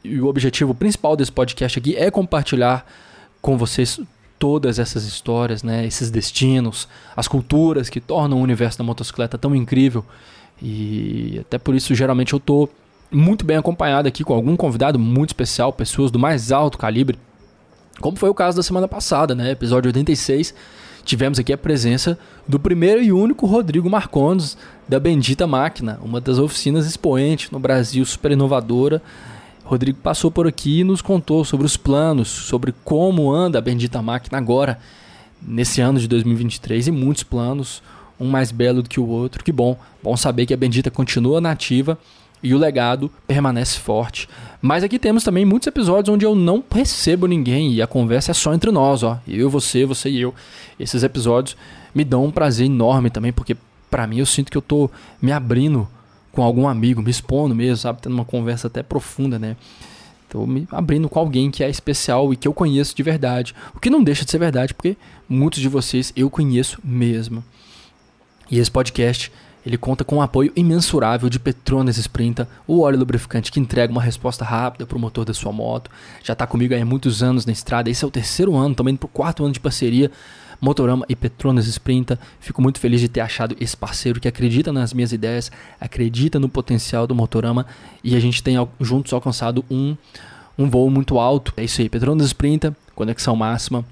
e 0.03 0.19
o 0.19 0.27
objetivo 0.27 0.75
principal 0.75 1.15
desse 1.15 1.31
podcast 1.31 1.79
aqui 1.79 1.95
é 1.95 2.11
compartilhar 2.11 2.85
com 3.41 3.57
vocês 3.57 3.99
todas 4.43 4.77
essas 4.77 5.05
histórias, 5.05 5.63
né, 5.63 5.85
esses 5.85 6.11
destinos, 6.11 6.85
as 7.15 7.29
culturas 7.29 7.89
que 7.89 8.01
tornam 8.01 8.39
o 8.39 8.41
universo 8.41 8.77
da 8.77 8.83
motocicleta 8.83 9.37
tão 9.37 9.55
incrível. 9.55 10.03
E 10.61 11.37
até 11.39 11.57
por 11.57 11.73
isso, 11.73 11.95
geralmente, 11.95 12.33
eu 12.33 12.37
estou 12.39 12.69
muito 13.09 13.45
bem 13.45 13.55
acompanhado 13.55 14.05
aqui 14.05 14.21
com 14.21 14.33
algum 14.33 14.57
convidado 14.57 14.99
muito 14.99 15.29
especial, 15.29 15.71
pessoas 15.71 16.11
do 16.11 16.19
mais 16.19 16.51
alto 16.51 16.77
calibre, 16.77 17.17
como 18.01 18.17
foi 18.17 18.27
o 18.27 18.33
caso 18.33 18.57
da 18.57 18.63
semana 18.63 18.85
passada, 18.85 19.33
né, 19.33 19.49
episódio 19.51 19.87
86. 19.87 20.53
Tivemos 21.05 21.39
aqui 21.39 21.53
a 21.53 21.57
presença 21.57 22.19
do 22.45 22.59
primeiro 22.59 23.01
e 23.01 23.13
único 23.13 23.45
Rodrigo 23.45 23.89
Marcondes, 23.89 24.57
da 24.89 24.99
Bendita 24.99 25.47
Máquina, 25.47 26.01
uma 26.03 26.19
das 26.19 26.37
oficinas 26.37 26.85
expoentes 26.85 27.49
no 27.49 27.59
Brasil, 27.59 28.03
super 28.05 28.33
inovadora 28.33 29.01
Rodrigo 29.63 29.97
passou 29.99 30.29
por 30.29 30.47
aqui 30.47 30.79
e 30.79 30.83
nos 30.83 31.01
contou 31.01 31.45
sobre 31.45 31.65
os 31.65 31.77
planos, 31.77 32.27
sobre 32.27 32.73
como 32.83 33.31
anda 33.31 33.57
a 33.57 33.61
bendita 33.61 34.01
máquina 34.01 34.37
agora, 34.37 34.77
nesse 35.41 35.81
ano 35.81 35.99
de 35.99 36.07
2023, 36.07 36.87
e 36.87 36.91
muitos 36.91 37.23
planos, 37.23 37.81
um 38.19 38.29
mais 38.29 38.51
belo 38.51 38.83
do 38.83 38.89
que 38.89 38.99
o 38.99 39.07
outro. 39.07 39.43
Que 39.43 39.51
bom, 39.51 39.77
bom 40.01 40.15
saber 40.15 40.45
que 40.45 40.53
a 40.53 40.57
bendita 40.57 40.91
continua 40.91 41.41
nativa 41.41 41.97
e 42.41 42.53
o 42.53 42.57
legado 42.57 43.09
permanece 43.25 43.79
forte. 43.79 44.27
Mas 44.61 44.83
aqui 44.83 44.99
temos 44.99 45.23
também 45.23 45.45
muitos 45.45 45.67
episódios 45.67 46.13
onde 46.13 46.25
eu 46.25 46.35
não 46.35 46.61
recebo 46.69 47.25
ninguém 47.25 47.71
e 47.73 47.81
a 47.81 47.87
conversa 47.87 48.31
é 48.31 48.33
só 48.33 48.53
entre 48.53 48.69
nós, 48.69 49.01
ó. 49.01 49.19
Eu, 49.25 49.49
você, 49.49 49.85
você 49.85 50.09
e 50.09 50.21
eu. 50.21 50.35
Esses 50.77 51.03
episódios 51.03 51.55
me 51.95 52.03
dão 52.03 52.25
um 52.25 52.31
prazer 52.31 52.65
enorme 52.65 53.09
também, 53.09 53.31
porque 53.31 53.55
para 53.89 54.05
mim 54.05 54.19
eu 54.19 54.25
sinto 54.25 54.51
que 54.51 54.57
eu 54.57 54.61
tô 54.61 54.89
me 55.21 55.31
abrindo 55.31 55.87
com 56.33 56.41
algum 56.41 56.67
amigo, 56.67 57.01
me 57.01 57.11
expondo 57.11 57.55
mesmo, 57.55 57.77
sabe? 57.77 58.01
Tendo 58.01 58.13
uma 58.13 58.25
conversa 58.25 58.67
até 58.67 58.83
profunda, 58.83 59.39
né? 59.39 59.55
Estou 60.23 60.47
me 60.47 60.67
abrindo 60.71 61.07
com 61.07 61.19
alguém 61.19 61.51
que 61.51 61.63
é 61.63 61.69
especial 61.69 62.33
e 62.33 62.35
que 62.35 62.47
eu 62.47 62.53
conheço 62.53 62.95
de 62.95 63.03
verdade. 63.03 63.53
O 63.75 63.79
que 63.79 63.89
não 63.89 64.03
deixa 64.03 64.25
de 64.25 64.31
ser 64.31 64.39
verdade, 64.39 64.73
porque 64.73 64.97
muitos 65.29 65.61
de 65.61 65.69
vocês 65.69 66.11
eu 66.15 66.29
conheço 66.29 66.79
mesmo. 66.83 67.43
E 68.49 68.57
esse 68.57 68.71
podcast, 68.71 69.31
ele 69.65 69.77
conta 69.77 70.03
com 70.03 70.15
o 70.15 70.19
um 70.19 70.21
apoio 70.21 70.51
imensurável 70.55 71.29
de 71.29 71.39
Petronas 71.39 71.97
Sprinta, 71.97 72.47
o 72.67 72.81
óleo 72.81 72.99
lubrificante 72.99 73.51
que 73.51 73.59
entrega 73.59 73.91
uma 73.91 74.01
resposta 74.01 74.43
rápida 74.43 74.85
para 74.85 74.97
o 74.97 75.01
motor 75.01 75.23
da 75.23 75.33
sua 75.33 75.51
moto. 75.51 75.89
Já 76.23 76.33
está 76.33 76.45
comigo 76.45 76.75
há 76.75 76.85
muitos 76.85 77.23
anos 77.23 77.45
na 77.45 77.53
estrada, 77.53 77.89
esse 77.89 78.03
é 78.03 78.07
o 78.07 78.11
terceiro 78.11 78.55
ano, 78.55 78.75
também 78.75 78.95
para 78.95 79.05
o 79.05 79.09
quarto 79.09 79.43
ano 79.43 79.53
de 79.53 79.59
parceria. 79.59 80.11
Motorama 80.61 81.05
e 81.09 81.15
Petronas 81.15 81.67
Sprinta. 81.67 82.17
Fico 82.39 82.61
muito 82.61 82.79
feliz 82.79 83.01
de 83.01 83.09
ter 83.09 83.19
achado 83.19 83.53
esse 83.59 83.75
parceiro 83.75 84.21
que 84.21 84.29
acredita 84.29 84.71
nas 84.71 84.93
minhas 84.93 85.11
ideias, 85.11 85.51
acredita 85.77 86.39
no 86.39 86.47
potencial 86.47 87.05
do 87.05 87.13
Motorama 87.13 87.65
e 88.01 88.15
a 88.15 88.19
gente 88.19 88.41
tem 88.41 88.55
juntos 88.79 89.11
alcançado 89.11 89.65
um, 89.69 89.97
um 90.57 90.69
voo 90.69 90.89
muito 90.89 91.19
alto. 91.19 91.53
É 91.57 91.65
isso 91.65 91.81
aí, 91.81 91.89
Petronas 91.89 92.27
Sprinta, 92.27 92.73
conexão 92.95 93.35
máxima, 93.35 93.83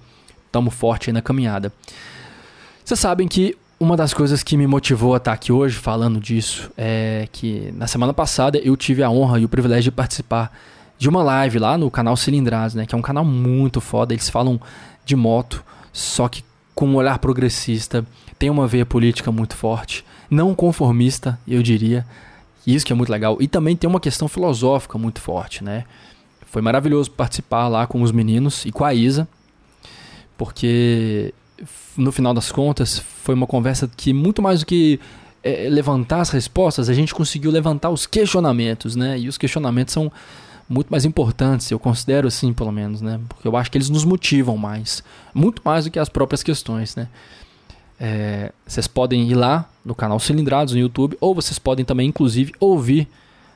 tamo 0.49 0.71
forte 0.71 1.09
aí 1.09 1.13
na 1.13 1.21
caminhada. 1.21 1.73
Vocês 2.85 3.01
sabem 3.01 3.27
que 3.27 3.57
uma 3.81 3.97
das 3.97 4.13
coisas 4.13 4.43
que 4.43 4.55
me 4.55 4.67
motivou 4.67 5.15
a 5.15 5.17
estar 5.17 5.33
aqui 5.33 5.51
hoje 5.51 5.75
falando 5.75 6.19
disso 6.19 6.71
é 6.77 7.27
que 7.31 7.73
na 7.75 7.87
semana 7.87 8.13
passada 8.13 8.59
eu 8.59 8.77
tive 8.77 9.01
a 9.01 9.09
honra 9.09 9.39
e 9.39 9.45
o 9.45 9.49
privilégio 9.49 9.85
de 9.85 9.91
participar 9.91 10.55
de 10.99 11.09
uma 11.09 11.23
live 11.23 11.57
lá 11.57 11.79
no 11.79 11.89
canal 11.89 12.15
Cilindrados, 12.15 12.75
né, 12.75 12.85
que 12.85 12.93
é 12.93 12.97
um 12.97 13.01
canal 13.01 13.25
muito 13.25 13.81
foda, 13.81 14.13
eles 14.13 14.29
falam 14.29 14.61
de 15.03 15.15
moto, 15.15 15.63
só 15.91 16.29
que 16.29 16.43
com 16.75 16.85
um 16.89 16.95
olhar 16.95 17.17
progressista, 17.17 18.05
tem 18.37 18.51
uma 18.51 18.67
veia 18.67 18.85
política 18.85 19.31
muito 19.31 19.55
forte, 19.55 20.05
não 20.29 20.53
conformista, 20.53 21.39
eu 21.47 21.63
diria. 21.63 22.05
Isso 22.65 22.85
que 22.85 22.93
é 22.93 22.95
muito 22.95 23.11
legal. 23.11 23.37
E 23.39 23.47
também 23.47 23.75
tem 23.75 23.89
uma 23.89 23.99
questão 23.99 24.27
filosófica 24.27 24.95
muito 24.99 25.19
forte, 25.19 25.63
né? 25.63 25.85
Foi 26.45 26.61
maravilhoso 26.61 27.09
participar 27.09 27.67
lá 27.67 27.87
com 27.87 28.03
os 28.03 28.11
meninos 28.11 28.63
e 28.63 28.71
com 28.71 28.85
a 28.85 28.93
Isa, 28.93 29.27
porque 30.37 31.33
no 31.97 32.11
final 32.11 32.31
das 32.31 32.51
contas 32.51 33.03
foi 33.21 33.35
uma 33.35 33.47
conversa 33.47 33.89
que 33.95 34.13
muito 34.13 34.41
mais 34.41 34.61
do 34.61 34.65
que 34.65 34.99
é, 35.43 35.67
levantar 35.69 36.21
as 36.21 36.29
respostas, 36.29 36.89
a 36.89 36.93
gente 36.93 37.13
conseguiu 37.13 37.51
levantar 37.51 37.89
os 37.89 38.05
questionamentos, 38.05 38.95
né? 38.95 39.17
E 39.19 39.27
os 39.27 39.37
questionamentos 39.37 39.93
são 39.93 40.11
muito 40.67 40.89
mais 40.89 41.03
importantes, 41.03 41.69
eu 41.69 41.79
considero 41.79 42.27
assim, 42.27 42.53
pelo 42.53 42.71
menos, 42.71 43.01
né? 43.01 43.19
Porque 43.27 43.47
eu 43.47 43.55
acho 43.57 43.69
que 43.69 43.77
eles 43.77 43.89
nos 43.89 44.05
motivam 44.05 44.57
mais, 44.57 45.03
muito 45.33 45.61
mais 45.65 45.85
do 45.85 45.91
que 45.91 45.99
as 45.99 46.09
próprias 46.09 46.41
questões, 46.41 46.95
né? 46.95 47.07
É, 47.99 48.51
vocês 48.65 48.87
podem 48.87 49.29
ir 49.29 49.35
lá 49.35 49.69
no 49.85 49.93
canal 49.93 50.19
Cilindrados 50.19 50.73
no 50.73 50.79
YouTube, 50.79 51.17
ou 51.19 51.35
vocês 51.35 51.59
podem 51.59 51.85
também, 51.85 52.07
inclusive, 52.07 52.53
ouvir 52.59 53.07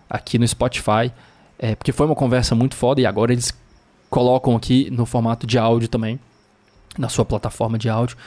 aqui 0.10 0.38
no 0.38 0.48
Spotify, 0.48 1.12
é, 1.58 1.74
porque 1.74 1.92
foi 1.92 2.06
uma 2.06 2.16
conversa 2.16 2.54
muito 2.54 2.76
foda 2.76 3.02
e 3.02 3.06
agora 3.06 3.32
eles 3.32 3.52
colocam 4.10 4.56
aqui 4.56 4.90
no 4.92 5.06
formato 5.06 5.48
de 5.48 5.58
áudio 5.58 5.88
também, 5.88 6.20
na 6.98 7.10
sua 7.10 7.26
plataforma 7.26 7.78
de 7.78 7.90
áudio. 7.90 8.18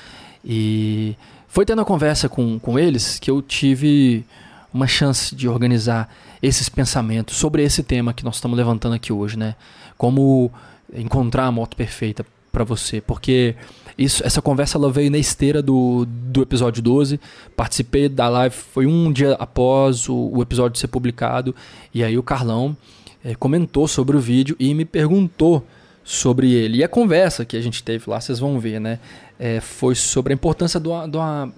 E 0.45 1.17
foi 1.47 1.65
tendo 1.65 1.83
a 1.83 1.85
conversa 1.85 2.29
com, 2.29 2.59
com 2.59 2.79
eles 2.79 3.19
que 3.19 3.31
eu 3.31 3.43
tive 3.43 4.25
uma 4.73 4.87
chance 4.87 5.35
de 5.35 5.49
organizar 5.49 6.13
esses 6.43 6.69
pensamentos 6.69 7.37
sobre 7.37 7.63
esse 7.63 7.83
tema 7.83 8.13
que 8.13 8.25
nós 8.25 8.37
estamos 8.37 8.57
levantando 8.57 8.95
aqui 8.95 9.13
hoje, 9.13 9.37
né? 9.37 9.55
Como 9.97 10.51
encontrar 10.95 11.47
a 11.47 11.53
moto 11.53 11.77
perfeita 11.77 12.25
para 12.53 12.65
você, 12.65 13.01
porque 13.01 13.57
isso, 13.97 14.25
essa 14.25 14.41
conversa 14.41 14.79
ela 14.79 14.91
veio 14.91 15.11
na 15.11 15.19
esteira 15.19 15.61
do, 15.61 16.07
do 16.07 16.43
episódio 16.43 16.83
12. 16.83 17.21
Participei 17.57 18.09
da 18.09 18.29
live, 18.29 18.55
foi 18.55 18.87
um 18.87 19.13
dia 19.13 19.35
após 19.35 20.09
o, 20.09 20.31
o 20.33 20.43
episódio 20.43 20.79
ser 20.79 20.89
publicado, 20.89 21.55
e 21.93 22.05
aí 22.05 22.17
o 22.17 22.23
Carlão 22.23 22.77
é, 23.25 23.35
comentou 23.35 23.89
sobre 23.89 24.17
o 24.17 24.21
vídeo 24.21 24.55
e 24.59 24.73
me 24.73 24.85
perguntou 24.85 25.67
sobre 26.09 26.51
ele. 26.55 26.79
E 26.79 26.85
a 26.85 26.89
conversa 26.89 27.45
que 27.45 27.55
a 27.55 27.61
gente 27.61 27.83
teve 27.83 28.09
lá, 28.09 28.19
vocês 28.19 28.39
vão 28.39 28.59
ver, 28.59 28.81
né? 28.81 28.99
É, 29.39 29.61
foi 29.61 29.95
sobre 29.95 30.33
a 30.33 30.35
importância 30.35 30.81
de 30.81 30.89
uma, 30.89 31.07
de, 31.07 31.17
uma, 31.19 31.53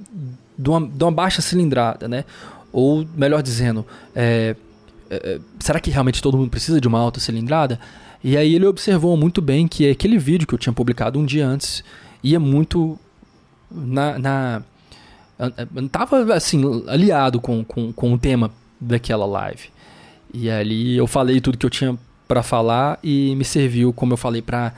de, 0.58 0.68
uma, 0.68 0.88
de 0.88 1.04
uma 1.04 1.12
baixa 1.12 1.40
cilindrada, 1.40 2.08
né? 2.08 2.24
Ou, 2.72 3.06
melhor 3.14 3.44
dizendo, 3.44 3.86
é, 4.12 4.56
é, 5.08 5.38
será 5.60 5.78
que 5.78 5.88
realmente 5.88 6.20
todo 6.20 6.36
mundo 6.36 6.50
precisa 6.50 6.80
de 6.80 6.88
uma 6.88 6.98
alta 6.98 7.20
cilindrada? 7.20 7.78
E 8.24 8.36
aí 8.36 8.52
ele 8.52 8.66
observou 8.66 9.16
muito 9.16 9.40
bem 9.40 9.68
que 9.68 9.88
aquele 9.88 10.18
vídeo 10.18 10.48
que 10.48 10.54
eu 10.54 10.58
tinha 10.58 10.72
publicado 10.72 11.16
um 11.16 11.24
dia 11.24 11.46
antes 11.46 11.84
ia 12.20 12.40
muito 12.40 12.98
na... 13.70 14.18
na 14.18 14.62
tava 15.92 16.34
assim, 16.34 16.60
aliado 16.88 17.40
com, 17.40 17.64
com, 17.64 17.92
com 17.92 18.12
o 18.12 18.18
tema 18.18 18.50
daquela 18.80 19.26
live. 19.26 19.68
E 20.34 20.50
ali 20.50 20.96
eu 20.96 21.06
falei 21.06 21.40
tudo 21.40 21.56
que 21.56 21.64
eu 21.64 21.70
tinha 21.70 21.96
para 22.30 22.44
falar 22.44 22.96
e 23.02 23.34
me 23.34 23.44
serviu, 23.44 23.92
como 23.92 24.12
eu 24.12 24.16
falei, 24.16 24.40
para 24.40 24.72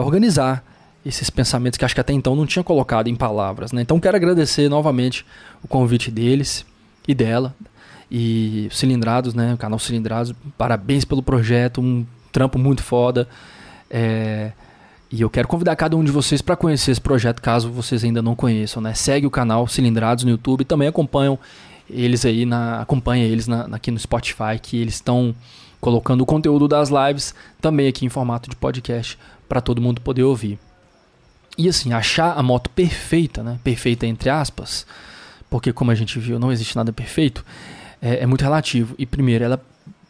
organizar 0.00 0.64
esses 1.04 1.28
pensamentos 1.28 1.76
que 1.76 1.84
acho 1.84 1.94
que 1.94 2.00
até 2.00 2.14
então 2.14 2.34
não 2.34 2.46
tinha 2.46 2.64
colocado 2.64 3.08
em 3.08 3.14
palavras. 3.14 3.72
Né? 3.72 3.82
Então 3.82 4.00
quero 4.00 4.16
agradecer 4.16 4.70
novamente 4.70 5.22
o 5.62 5.68
convite 5.68 6.10
deles 6.10 6.64
e 7.06 7.14
dela. 7.14 7.54
E 8.10 8.68
Cilindrados, 8.70 9.34
né? 9.34 9.52
O 9.52 9.58
canal 9.58 9.78
Cilindrados, 9.78 10.34
parabéns 10.56 11.04
pelo 11.04 11.22
projeto, 11.22 11.82
um 11.82 12.06
trampo 12.32 12.58
muito 12.58 12.82
foda. 12.82 13.28
É, 13.90 14.52
e 15.12 15.20
eu 15.20 15.28
quero 15.28 15.46
convidar 15.46 15.76
cada 15.76 15.94
um 15.98 16.02
de 16.02 16.10
vocês 16.10 16.40
para 16.40 16.56
conhecer 16.56 16.92
esse 16.92 17.00
projeto, 17.02 17.42
caso 17.42 17.70
vocês 17.70 18.02
ainda 18.02 18.22
não 18.22 18.34
conheçam, 18.34 18.82
né? 18.82 18.94
Segue 18.94 19.26
o 19.26 19.30
canal 19.30 19.66
Cilindrados 19.68 20.24
no 20.24 20.30
YouTube 20.30 20.62
e 20.62 20.64
também 20.64 20.88
acompanham 20.88 21.38
eles 21.90 22.24
aí 22.24 22.46
na 22.46 22.80
acompanha 22.80 23.26
eles 23.26 23.46
na, 23.46 23.68
aqui 23.72 23.90
no 23.90 23.98
Spotify 23.98 24.58
que 24.62 24.78
eles 24.78 24.94
estão 24.94 25.34
colocando 25.84 26.22
o 26.22 26.26
conteúdo 26.26 26.66
das 26.66 26.88
lives 26.88 27.34
também 27.60 27.88
aqui 27.88 28.06
em 28.06 28.08
formato 28.08 28.48
de 28.48 28.56
podcast 28.56 29.18
para 29.46 29.60
todo 29.60 29.82
mundo 29.82 30.00
poder 30.00 30.22
ouvir. 30.22 30.58
E 31.58 31.68
assim, 31.68 31.92
achar 31.92 32.38
a 32.38 32.42
moto 32.42 32.70
perfeita, 32.70 33.42
né? 33.42 33.60
Perfeita 33.62 34.06
entre 34.06 34.30
aspas, 34.30 34.86
porque 35.50 35.74
como 35.74 35.90
a 35.90 35.94
gente 35.94 36.18
viu, 36.18 36.38
não 36.38 36.50
existe 36.50 36.74
nada 36.74 36.90
perfeito, 36.90 37.44
é, 38.00 38.22
é 38.22 38.26
muito 38.26 38.40
relativo. 38.40 38.94
E 38.96 39.04
primeiro, 39.04 39.44
ela 39.44 39.62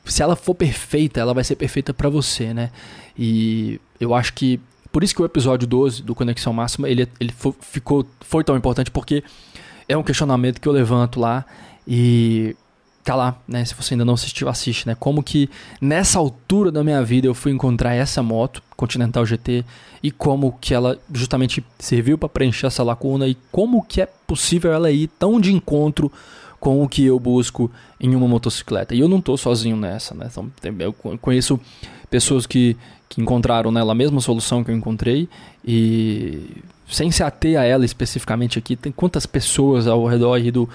se 0.04 0.22
ela 0.22 0.36
for 0.36 0.54
perfeita, 0.54 1.18
ela 1.18 1.34
vai 1.34 1.42
ser 1.42 1.56
perfeita 1.56 1.92
para 1.92 2.08
você, 2.08 2.54
né? 2.54 2.70
E 3.18 3.80
eu 3.98 4.14
acho 4.14 4.32
que 4.32 4.60
por 4.92 5.02
isso 5.02 5.12
que 5.12 5.22
o 5.22 5.24
episódio 5.24 5.66
12 5.66 6.04
do 6.04 6.14
Conexão 6.14 6.52
Máxima, 6.52 6.88
ele, 6.88 7.08
ele 7.18 7.32
foi, 7.32 7.52
ficou, 7.60 8.06
foi 8.20 8.44
tão 8.44 8.56
importante, 8.56 8.92
porque 8.92 9.24
é 9.88 9.96
um 9.96 10.04
questionamento 10.04 10.60
que 10.60 10.68
eu 10.68 10.72
levanto 10.72 11.18
lá 11.18 11.44
e 11.84 12.54
tá 13.04 13.14
lá, 13.14 13.36
né? 13.46 13.64
Se 13.64 13.74
você 13.74 13.94
ainda 13.94 14.04
não 14.04 14.14
assistiu, 14.14 14.48
assiste, 14.48 14.86
né? 14.86 14.96
Como 14.98 15.22
que 15.22 15.50
nessa 15.80 16.18
altura 16.18 16.72
da 16.72 16.82
minha 16.82 17.02
vida 17.04 17.26
eu 17.26 17.34
fui 17.34 17.52
encontrar 17.52 17.94
essa 17.94 18.22
moto, 18.22 18.62
Continental 18.76 19.26
GT, 19.26 19.64
e 20.02 20.10
como 20.10 20.56
que 20.60 20.72
ela 20.72 20.98
justamente 21.12 21.64
serviu 21.78 22.16
para 22.16 22.28
preencher 22.28 22.66
essa 22.66 22.82
lacuna 22.82 23.28
e 23.28 23.36
como 23.52 23.84
que 23.84 24.00
é 24.00 24.06
possível 24.26 24.72
ela 24.72 24.90
ir 24.90 25.08
tão 25.18 25.38
de 25.38 25.52
encontro 25.52 26.10
com 26.58 26.82
o 26.82 26.88
que 26.88 27.04
eu 27.04 27.20
busco 27.20 27.70
em 28.00 28.14
uma 28.14 28.26
motocicleta. 28.26 28.94
E 28.94 29.00
eu 29.00 29.08
não 29.08 29.20
tô 29.20 29.36
sozinho 29.36 29.76
nessa, 29.76 30.14
né? 30.14 30.28
Então, 30.30 30.50
eu 30.78 30.92
conheço 31.18 31.60
pessoas 32.08 32.46
que, 32.46 32.74
que 33.06 33.20
encontraram 33.20 33.70
nela 33.70 33.92
a 33.92 33.94
mesma 33.94 34.20
solução 34.20 34.64
que 34.64 34.70
eu 34.70 34.76
encontrei 34.76 35.28
e 35.62 36.62
sem 36.88 37.10
se 37.10 37.22
ater 37.22 37.58
a 37.58 37.64
ela 37.64 37.84
especificamente 37.84 38.58
aqui, 38.58 38.76
tem 38.76 38.92
quantas 38.92 39.26
pessoas 39.26 39.86
ao 39.86 40.06
redor 40.06 40.34
aí 40.34 40.50
do, 40.50 40.68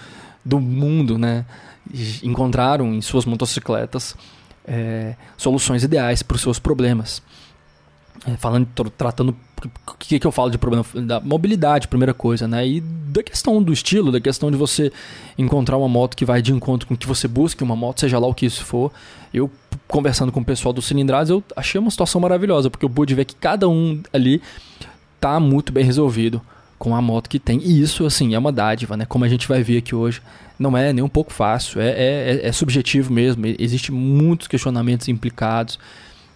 do 0.50 0.60
mundo, 0.60 1.18
né? 1.18 1.46
encontraram 2.24 2.94
em 2.94 3.02
suas 3.02 3.26
motocicletas 3.26 4.16
é, 4.68 5.16
soluções 5.36 5.84
ideais 5.84 6.22
para 6.22 6.36
os 6.36 6.42
seus 6.42 6.60
problemas. 6.60 7.22
É, 8.28 8.36
falando, 8.36 8.68
tratando 8.98 9.36
o 9.88 9.98
que, 9.98 10.20
que 10.20 10.28
eu 10.28 10.32
falo 10.32 10.52
de 10.52 10.58
problema 10.58 10.86
da 11.06 11.22
mobilidade, 11.22 11.88
primeira 11.88 12.14
coisa, 12.14 12.48
né? 12.48 12.68
E 12.68 12.82
da 12.82 13.24
questão 13.24 13.64
do 13.64 13.72
estilo, 13.72 14.12
da 14.12 14.20
questão 14.20 14.52
de 14.52 14.58
você 14.58 14.92
encontrar 15.38 15.78
uma 15.78 15.88
moto 15.88 16.18
que 16.18 16.26
vai 16.26 16.42
de 16.42 16.52
encontro 16.52 16.86
com 16.88 16.94
o 16.94 16.98
que 16.98 17.08
você 17.08 17.28
busca, 17.28 17.64
uma 17.64 17.78
moto, 17.78 18.02
seja 18.02 18.20
lá 18.20 18.28
o 18.28 18.34
que 18.34 18.46
isso 18.46 18.64
for. 18.64 18.92
Eu 19.34 19.50
conversando 19.88 20.32
com 20.34 20.42
o 20.42 20.46
pessoal 20.46 20.74
do 20.74 20.82
Cilindrados, 20.82 21.30
eu 21.30 21.44
achei 21.56 21.80
uma 21.80 21.90
situação 21.90 22.20
maravilhosa, 22.20 22.70
porque 22.70 22.86
eu 22.86 22.90
pude 22.90 23.16
ver 23.16 23.26
que 23.26 23.36
cada 23.36 23.68
um 23.70 24.02
ali 24.12 24.42
tá 25.20 25.40
muito 25.40 25.72
bem 25.72 25.84
resolvido 25.84 26.42
com 26.80 26.96
a 26.96 27.02
moto 27.02 27.30
que 27.30 27.38
tem. 27.38 27.60
E 27.62 27.82
isso, 27.82 28.06
assim, 28.06 28.34
é 28.34 28.40
uma 28.40 28.52
dádiva, 28.52 28.96
né? 28.96 29.06
Como 29.06 29.26
a 29.26 29.28
gente 29.28 29.48
vai 29.48 29.62
ver 29.62 29.78
aqui 29.78 29.94
hoje, 29.94 30.22
não 30.58 30.76
é 30.76 30.94
nem 30.94 31.04
um 31.04 31.10
pouco 31.10 31.32
fácil, 31.32 31.82
é, 31.82 31.90
é, 31.90 32.48
é 32.48 32.52
subjetivo 32.54 33.14
mesmo. 33.14 33.46
Existem 33.60 33.94
muitos 33.94 34.48
questionamentos 34.48 35.10
implicados. 35.10 35.78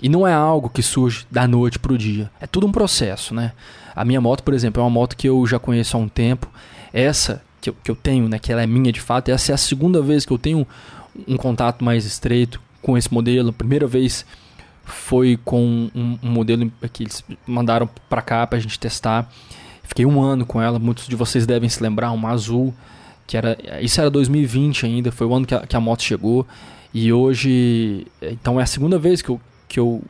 E 0.02 0.10
não 0.10 0.28
é 0.28 0.34
algo 0.34 0.70
que 0.70 0.84
surge 0.84 1.26
da 1.32 1.48
noite 1.48 1.80
para 1.80 1.94
o 1.94 1.98
dia. 1.98 2.30
É 2.42 2.46
tudo 2.46 2.68
um 2.68 2.72
processo, 2.74 3.34
né? 3.34 3.54
A 3.96 4.04
minha 4.04 4.20
moto, 4.20 4.44
por 4.44 4.54
exemplo, 4.54 4.82
é 4.82 4.84
uma 4.84 4.90
moto 4.90 5.16
que 5.16 5.30
eu 5.30 5.48
já 5.48 5.58
conheço 5.58 5.96
há 5.96 6.00
um 6.00 6.10
tempo. 6.10 6.50
Essa 6.92 7.42
que 7.62 7.70
eu, 7.70 7.76
que 7.82 7.90
eu 7.90 7.96
tenho, 7.96 8.28
né? 8.28 8.38
Que 8.38 8.52
ela 8.52 8.62
é 8.62 8.68
minha 8.68 8.92
de 8.92 9.00
fato. 9.00 9.30
Essa 9.30 9.54
é 9.54 9.56
a 9.56 9.58
segunda 9.58 10.02
vez 10.02 10.26
que 10.26 10.34
eu 10.34 10.38
tenho 10.38 10.68
um 11.26 11.38
contato 11.38 11.86
mais 11.86 12.06
estreito 12.06 12.60
com 12.82 12.98
esse 12.98 13.14
modelo. 13.14 13.52
A 13.52 13.54
primeira 13.54 13.88
vez 13.88 14.26
foi 14.84 15.40
com 15.46 15.90
um, 15.96 16.20
um 16.22 16.30
modelo 16.30 16.70
que 16.92 17.04
eles 17.04 17.24
mandaram 17.48 17.90
para 18.10 18.22
cá 18.22 18.46
para 18.46 18.58
a 18.58 18.62
gente 18.62 18.78
testar. 18.78 19.32
Fiquei 19.84 20.06
um 20.06 20.22
ano 20.22 20.46
com 20.46 20.62
ela, 20.62 20.80
muitos 20.80 21.08
de 21.08 21.16
vocês 21.16 21.46
devem 21.46 21.70
se 21.70 21.84
lembrar, 21.84 22.12
uma 22.12 22.32
azul, 22.32 22.74
que 23.28 23.38
era. 23.38 23.58
Isso 23.82 24.00
era 24.00 24.10
2020 24.10 24.86
ainda, 24.86 25.12
foi 25.12 25.28
o 25.28 25.34
ano 25.34 25.46
que 25.46 25.54
a, 25.54 25.66
que 25.68 25.76
a 25.76 25.80
moto 25.80 26.02
chegou. 26.02 26.48
E 26.94 27.12
hoje. 27.12 28.08
Então 28.22 28.60
é 28.60 28.64
a 28.64 28.68
segunda 28.68 28.98
vez 28.98 29.22
que 29.22 29.30
eu, 29.30 29.42
que 29.68 29.80
eu, 29.80 30.02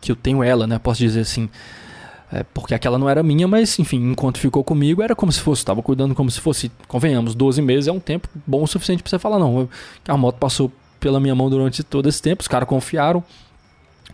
que 0.00 0.12
eu 0.12 0.16
tenho 0.16 0.42
ela, 0.42 0.66
né? 0.66 0.78
Posso 0.78 1.00
dizer 1.00 1.20
assim. 1.20 1.48
É, 2.32 2.44
porque 2.54 2.74
aquela 2.74 2.98
não 2.98 3.10
era 3.10 3.22
minha, 3.22 3.46
mas 3.46 3.78
enfim, 3.78 4.10
enquanto 4.10 4.38
ficou 4.38 4.64
comigo, 4.64 5.02
era 5.02 5.14
como 5.14 5.30
se 5.30 5.38
fosse, 5.38 5.60
estava 5.60 5.82
cuidando 5.82 6.14
como 6.14 6.30
se 6.30 6.40
fosse, 6.40 6.72
convenhamos, 6.88 7.34
12 7.34 7.60
meses 7.60 7.88
é 7.88 7.92
um 7.92 8.00
tempo 8.00 8.26
bom 8.46 8.62
o 8.62 8.66
suficiente 8.66 9.02
para 9.02 9.10
você 9.10 9.18
falar, 9.18 9.38
não, 9.38 9.68
a 10.08 10.16
moto 10.16 10.36
passou 10.36 10.72
pela 10.98 11.20
minha 11.20 11.34
mão 11.34 11.50
durante 11.50 11.82
todo 11.82 12.08
esse 12.08 12.22
tempo, 12.22 12.40
os 12.40 12.48
caras 12.48 12.66
confiaram, 12.66 13.22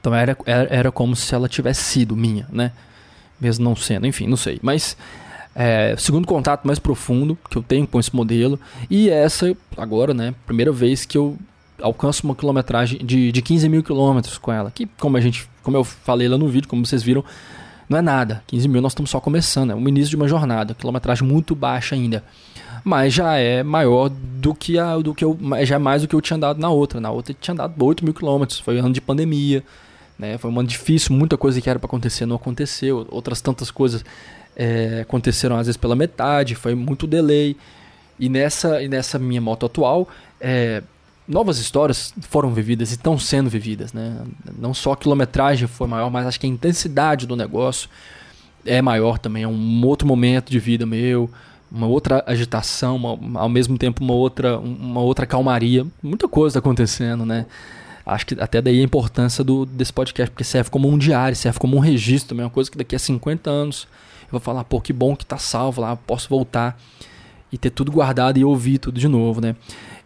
então 0.00 0.12
era, 0.12 0.36
era, 0.44 0.68
era 0.68 0.90
como 0.90 1.14
se 1.14 1.32
ela 1.32 1.48
tivesse 1.48 1.82
sido 1.82 2.16
minha, 2.16 2.48
né? 2.50 2.72
Mesmo 3.40 3.64
não 3.64 3.76
sendo, 3.76 4.06
enfim, 4.06 4.26
não 4.26 4.36
sei. 4.36 4.58
Mas 4.62 4.96
é, 5.54 5.94
segundo 5.98 6.26
contato 6.26 6.64
mais 6.64 6.78
profundo 6.78 7.36
que 7.50 7.58
eu 7.58 7.62
tenho 7.62 7.86
com 7.86 7.98
esse 7.98 8.14
modelo 8.14 8.58
e 8.88 9.10
essa 9.10 9.56
agora, 9.76 10.14
né, 10.14 10.34
primeira 10.46 10.70
vez 10.70 11.04
que 11.04 11.18
eu 11.18 11.36
alcanço 11.80 12.24
uma 12.24 12.34
quilometragem 12.34 13.04
de, 13.04 13.32
de 13.32 13.42
15 13.42 13.68
mil 13.68 13.82
quilômetros 13.82 14.38
com 14.38 14.52
ela, 14.52 14.70
que 14.70 14.86
como 14.98 15.16
a 15.16 15.20
gente, 15.20 15.48
como 15.62 15.76
eu 15.76 15.84
falei 15.84 16.28
lá 16.28 16.38
no 16.38 16.48
vídeo, 16.48 16.68
como 16.68 16.84
vocês 16.84 17.02
viram, 17.02 17.24
não 17.88 17.98
é 17.98 18.02
nada. 18.02 18.42
15 18.46 18.68
mil 18.68 18.82
nós 18.82 18.92
estamos 18.92 19.10
só 19.10 19.20
começando, 19.20 19.72
é 19.72 19.74
o 19.74 19.88
início 19.88 20.10
de 20.10 20.16
uma 20.16 20.28
jornada, 20.28 20.74
quilometragem 20.74 21.26
muito 21.26 21.54
baixa 21.54 21.94
ainda. 21.94 22.22
Mas 22.84 23.12
já 23.12 23.36
é 23.36 23.62
maior 23.62 24.08
do 24.08 24.54
que 24.54 24.78
a, 24.78 24.96
do 24.96 25.14
que 25.14 25.24
eu, 25.24 25.36
já 25.64 25.76
é 25.76 25.78
mais 25.78 26.02
do 26.02 26.08
que 26.08 26.14
eu 26.14 26.20
tinha 26.20 26.36
andado 26.36 26.60
na 26.60 26.70
outra. 26.70 27.00
Na 27.00 27.10
outra 27.10 27.32
eu 27.32 27.36
tinha 27.38 27.52
andado 27.52 27.74
8 27.82 28.04
mil 28.04 28.14
quilômetros, 28.14 28.60
foi 28.60 28.78
ano 28.78 28.92
de 28.92 29.00
pandemia. 29.00 29.64
Né? 30.18 30.36
Foi 30.36 30.50
um 30.50 30.58
ano 30.58 30.68
difícil, 30.68 31.14
muita 31.14 31.36
coisa 31.36 31.60
que 31.60 31.70
era 31.70 31.78
para 31.78 31.86
acontecer 31.86 32.26
não 32.26 32.36
aconteceu, 32.36 33.06
outras 33.10 33.40
tantas 33.40 33.70
coisas 33.70 34.04
é, 34.56 35.00
aconteceram 35.02 35.56
às 35.56 35.66
vezes 35.66 35.76
pela 35.76 35.94
metade, 35.94 36.54
foi 36.54 36.74
muito 36.74 37.06
delay. 37.06 37.56
E 38.18 38.28
nessa, 38.28 38.82
e 38.82 38.88
nessa 38.88 39.16
minha 39.18 39.40
moto 39.40 39.64
atual, 39.64 40.08
é, 40.40 40.82
novas 41.26 41.58
histórias 41.58 42.12
foram 42.22 42.52
vividas 42.52 42.90
e 42.90 42.94
estão 42.94 43.16
sendo 43.16 43.48
vividas. 43.48 43.92
Né? 43.92 44.20
Não 44.58 44.74
só 44.74 44.92
a 44.92 44.96
quilometragem 44.96 45.68
foi 45.68 45.86
maior, 45.86 46.10
mas 46.10 46.26
acho 46.26 46.40
que 46.40 46.46
a 46.46 46.50
intensidade 46.50 47.26
do 47.26 47.36
negócio 47.36 47.88
é 48.66 48.82
maior 48.82 49.18
também. 49.18 49.44
É 49.44 49.48
um 49.48 49.86
outro 49.86 50.08
momento 50.08 50.50
de 50.50 50.58
vida 50.58 50.84
meu, 50.84 51.30
uma 51.70 51.86
outra 51.86 52.24
agitação, 52.26 52.96
uma, 52.96 53.40
ao 53.40 53.48
mesmo 53.48 53.78
tempo 53.78 54.02
uma 54.02 54.14
outra, 54.14 54.58
uma 54.58 55.00
outra 55.00 55.26
calmaria. 55.26 55.86
Muita 56.02 56.26
coisa 56.26 56.58
acontecendo, 56.58 57.24
né? 57.24 57.46
Acho 58.08 58.26
que 58.26 58.40
até 58.40 58.62
daí 58.62 58.80
a 58.80 58.82
importância 58.82 59.44
do, 59.44 59.66
desse 59.66 59.92
podcast, 59.92 60.30
porque 60.30 60.44
serve 60.44 60.70
como 60.70 60.88
um 60.88 60.96
diário, 60.96 61.36
serve 61.36 61.58
como 61.58 61.76
um 61.76 61.80
registro 61.80 62.30
também, 62.30 62.44
uma 62.44 62.50
coisa 62.50 62.70
que 62.70 62.78
daqui 62.78 62.96
a 62.96 62.98
50 62.98 63.50
anos 63.50 63.86
eu 64.22 64.32
vou 64.32 64.40
falar, 64.40 64.64
pô, 64.64 64.80
que 64.80 64.92
bom 64.92 65.14
que 65.14 65.24
tá 65.24 65.36
salvo 65.38 65.80
lá, 65.80 65.94
posso 65.94 66.28
voltar 66.28 66.78
e 67.52 67.56
ter 67.56 67.70
tudo 67.70 67.90
guardado 67.92 68.38
e 68.38 68.44
ouvir 68.44 68.78
tudo 68.78 68.98
de 68.98 69.08
novo, 69.08 69.40
né? 69.40 69.56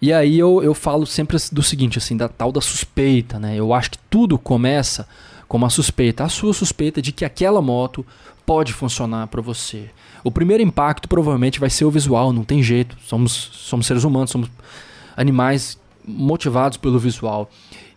E 0.01 0.13
aí 0.13 0.39
eu, 0.39 0.63
eu 0.63 0.75
falo 0.75 1.07
sempre 1.07 1.37
do 1.53 1.63
seguinte, 1.63 1.99
assim, 1.99 2.17
da 2.17 2.29
tal 2.29 2.51
da 2.53 2.61
suspeita, 2.61 3.39
né? 3.39 3.57
Eu 3.57 3.73
acho 3.73 3.93
que 3.93 3.99
tudo 4.11 4.39
começa 4.39 5.09
como 5.49 5.67
a 5.67 5.71
suspeita, 5.71 6.25
a 6.25 6.29
sua 6.29 6.53
suspeita 6.53 7.03
de 7.03 7.13
que 7.13 7.25
aquela 7.25 7.61
moto 7.61 8.05
pode 8.47 8.73
funcionar 8.73 9.27
para 9.29 9.41
você. 9.41 9.91
O 10.25 10.31
primeiro 10.31 10.63
impacto 10.63 11.09
provavelmente 11.09 11.61
vai 11.61 11.71
ser 11.71 11.85
o 11.85 11.91
visual, 11.91 12.33
não 12.33 12.45
tem 12.45 12.63
jeito. 12.63 12.97
Somos, 13.07 13.33
somos 13.33 13.87
seres 13.87 14.05
humanos, 14.05 14.31
somos 14.31 14.49
animais 15.17 15.79
motivados 16.05 16.79
pelo 16.79 16.99
visual. 16.99 17.51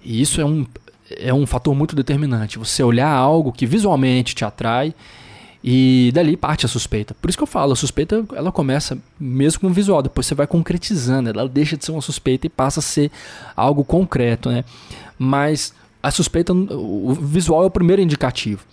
E 0.06 0.22
isso 0.22 0.40
é 0.40 0.46
um, 0.46 0.66
é 1.18 1.34
um 1.34 1.46
fator 1.46 1.76
muito 1.76 1.96
determinante. 1.96 2.60
Você 2.60 2.84
olhar 2.84 3.10
algo 3.10 3.52
que 3.52 3.66
visualmente 3.66 4.36
te 4.36 4.46
atrai 4.46 4.94
e 5.64 6.12
dali 6.14 6.38
parte 6.38 6.66
a 6.66 6.70
suspeita. 6.70 7.16
Por 7.16 7.28
isso 7.28 7.38
que 7.38 7.44
eu 7.44 7.48
falo, 7.48 7.74
a 7.74 7.76
suspeita 7.76 8.24
ela 8.36 8.52
começa 8.52 8.98
mesmo 9.20 9.62
com 9.62 9.68
o 9.68 9.74
visual, 9.74 10.04
depois 10.04 10.28
você 10.28 10.36
vai 10.36 10.46
concretizando, 10.46 11.28
ela 11.28 11.50
deixa 11.50 11.76
de 11.76 11.84
ser 11.84 11.92
uma 11.92 12.02
suspeita 12.02 12.46
e 12.46 12.50
passa 12.52 12.82
a 12.82 12.84
ser 12.84 13.12
algo 13.56 13.84
concreto, 13.84 14.52
né? 14.52 14.64
Mas 15.18 15.74
a 16.04 16.12
suspeita, 16.12 16.54
o 16.54 17.14
visual 17.14 17.64
é 17.64 17.66
o 17.66 17.72
primeiro 17.72 18.00
indicativo. 18.00 18.64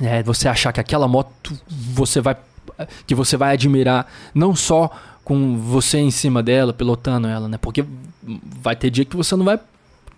É 0.00 0.22
você 0.22 0.46
achar 0.46 0.72
que 0.72 0.78
aquela 0.78 1.08
moto 1.08 1.58
você 1.68 2.20
vai 2.20 2.36
que 3.06 3.14
você 3.14 3.36
vai 3.36 3.52
admirar 3.52 4.06
não 4.32 4.54
só 4.54 4.90
com 5.24 5.58
você 5.58 5.98
em 5.98 6.10
cima 6.10 6.42
dela, 6.42 6.72
pilotando 6.72 7.26
ela, 7.26 7.48
né? 7.48 7.58
Porque 7.58 7.84
vai 8.62 8.76
ter 8.76 8.88
dia 8.88 9.04
que 9.04 9.16
você 9.16 9.34
não 9.34 9.44
vai 9.44 9.58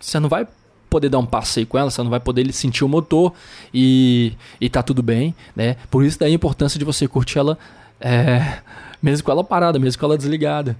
você 0.02 0.18
não 0.20 0.28
vai 0.28 0.46
poder 0.90 1.08
dar 1.08 1.18
um 1.18 1.26
passeio 1.26 1.66
com 1.66 1.78
ela, 1.78 1.90
você 1.90 2.02
não 2.02 2.10
vai 2.10 2.20
poder 2.20 2.52
sentir 2.52 2.84
o 2.84 2.88
motor 2.88 3.32
e, 3.72 4.34
e 4.60 4.68
tá 4.68 4.82
tudo 4.82 5.02
bem, 5.02 5.34
né? 5.56 5.76
Por 5.90 6.04
isso 6.04 6.18
daí 6.18 6.32
a 6.32 6.34
importância 6.34 6.78
de 6.78 6.84
você 6.84 7.08
curtir 7.08 7.38
ela 7.38 7.56
é, 7.98 8.58
mesmo 9.00 9.24
com 9.24 9.32
ela 9.32 9.42
parada, 9.42 9.78
mesmo 9.78 9.98
com 9.98 10.06
ela 10.06 10.18
desligada. 10.18 10.76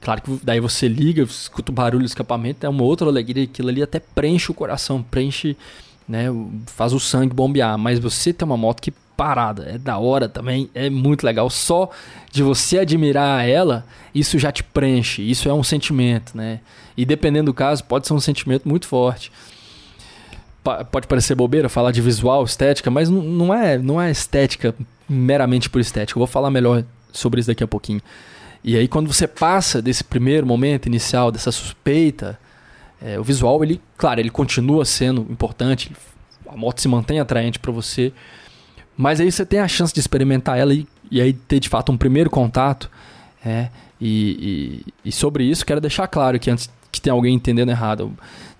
Claro 0.00 0.22
que 0.22 0.40
daí 0.44 0.60
você 0.60 0.86
liga, 0.86 1.24
escuta 1.24 1.72
o 1.72 1.74
barulho 1.74 2.04
do 2.04 2.06
escapamento, 2.06 2.64
é 2.64 2.68
uma 2.68 2.84
outra 2.84 3.08
alegria, 3.08 3.44
aquilo 3.44 3.68
ali 3.68 3.82
até 3.82 3.98
preenche 3.98 4.50
o 4.50 4.54
coração, 4.54 5.02
preenche, 5.02 5.56
né, 6.08 6.26
faz 6.66 6.92
o 6.92 7.00
sangue 7.00 7.34
bombear, 7.34 7.76
mas 7.76 7.98
você 7.98 8.32
tem 8.32 8.46
uma 8.46 8.56
moto 8.56 8.80
que 8.80 8.92
parada, 9.18 9.72
é 9.74 9.78
da 9.78 9.98
hora 9.98 10.28
também, 10.28 10.70
é 10.72 10.88
muito 10.88 11.24
legal. 11.26 11.50
Só 11.50 11.90
de 12.30 12.40
você 12.40 12.78
admirar 12.78 13.48
ela, 13.48 13.84
isso 14.14 14.38
já 14.38 14.52
te 14.52 14.62
preenche, 14.62 15.28
isso 15.28 15.48
é 15.48 15.52
um 15.52 15.64
sentimento, 15.64 16.36
né? 16.36 16.60
E 16.96 17.04
dependendo 17.04 17.46
do 17.46 17.54
caso, 17.54 17.82
pode 17.82 18.06
ser 18.06 18.14
um 18.14 18.20
sentimento 18.20 18.68
muito 18.68 18.86
forte. 18.86 19.32
Pode 20.92 21.08
parecer 21.08 21.34
bobeira 21.34 21.68
falar 21.68 21.90
de 21.90 22.00
visual, 22.00 22.44
estética, 22.44 22.92
mas 22.92 23.10
não 23.10 23.52
é, 23.52 23.76
não 23.76 24.00
é 24.00 24.08
estética 24.08 24.72
meramente 25.08 25.68
por 25.68 25.80
estética. 25.80 26.16
Eu 26.16 26.20
vou 26.20 26.26
falar 26.28 26.50
melhor 26.50 26.84
sobre 27.12 27.40
isso 27.40 27.48
daqui 27.48 27.64
a 27.64 27.68
pouquinho. 27.68 28.00
E 28.62 28.76
aí 28.76 28.86
quando 28.86 29.12
você 29.12 29.26
passa 29.26 29.82
desse 29.82 30.04
primeiro 30.04 30.46
momento 30.46 30.86
inicial, 30.86 31.32
dessa 31.32 31.50
suspeita, 31.50 32.38
é, 33.02 33.18
o 33.18 33.24
visual, 33.24 33.64
ele, 33.64 33.80
claro, 33.96 34.20
ele 34.20 34.30
continua 34.30 34.84
sendo 34.84 35.22
importante, 35.22 35.90
a 36.46 36.56
moto 36.56 36.80
se 36.80 36.86
mantém 36.86 37.18
atraente 37.18 37.58
para 37.58 37.72
você, 37.72 38.12
mas 38.98 39.20
aí 39.20 39.30
você 39.30 39.46
tem 39.46 39.60
a 39.60 39.68
chance 39.68 39.94
de 39.94 40.00
experimentar 40.00 40.58
ela 40.58 40.74
e, 40.74 40.84
e 41.08 41.20
aí 41.20 41.32
ter 41.32 41.60
de 41.60 41.68
fato 41.68 41.92
um 41.92 41.96
primeiro 41.96 42.28
contato. 42.28 42.90
É, 43.46 43.68
e, 44.00 44.82
e, 45.04 45.08
e, 45.08 45.12
sobre 45.12 45.44
isso, 45.44 45.64
quero 45.64 45.80
deixar 45.80 46.08
claro 46.08 46.36
que 46.40 46.50
antes 46.50 46.68
que 46.90 47.00
tem 47.00 47.12
alguém 47.12 47.32
entendendo 47.32 47.68
errado, 47.68 48.12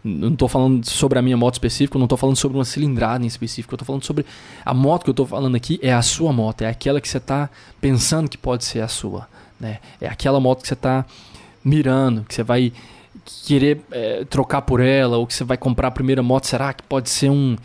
não 0.05 0.33
estou 0.33 0.47
falando 0.47 0.89
sobre 0.89 1.19
a 1.19 1.23
minha 1.23 1.37
moto 1.37 1.55
específica, 1.55 1.99
não 1.99 2.05
estou 2.05 2.17
falando 2.17 2.37
sobre 2.37 2.57
uma 2.57 2.65
cilindrada 2.65 3.25
em 3.25 3.27
específico, 3.27 3.75
eu 3.75 3.77
estou 3.77 3.87
falando 3.87 4.05
sobre 4.05 4.25
a 4.65 4.73
moto 4.73 5.03
que 5.03 5.11
eu 5.11 5.13
estou 5.13 5.27
falando 5.27 5.57
aqui 5.57 5.81
é 5.83 5.93
a 5.93 6.03
sua 6.03 6.33
moto, 6.33 6.63
é 6.63 6.69
aquela 6.69 7.01
que 7.01 7.09
você 7.09 7.19
está 7.19 7.51
pensando 7.81 8.29
que 8.29 8.39
pode 8.39 8.65
ser 8.65 8.81
a 8.81 8.87
sua. 8.89 9.27
Né? 9.59 9.79
É 10.01 10.07
aquela 10.07 10.39
moto 10.39 10.63
que 10.63 10.69
você 10.69 10.75
está 10.75 11.05
mirando, 11.65 12.25
que 12.29 12.35
você 12.35 12.45
vai 12.45 12.73
querer 13.45 13.81
é, 13.91 14.25
trocar 14.25 14.63
por 14.63 14.79
ela, 14.79 15.17
ou 15.19 15.27
que 15.27 15.35
você 15.35 15.43
vai 15.43 15.57
comprar 15.57 15.89
a 15.89 15.91
primeira 15.91 16.23
moto, 16.23 16.47
será 16.47 16.73
que 16.73 16.85
pode 16.85 17.11
ser 17.11 17.29
um, 17.29 17.57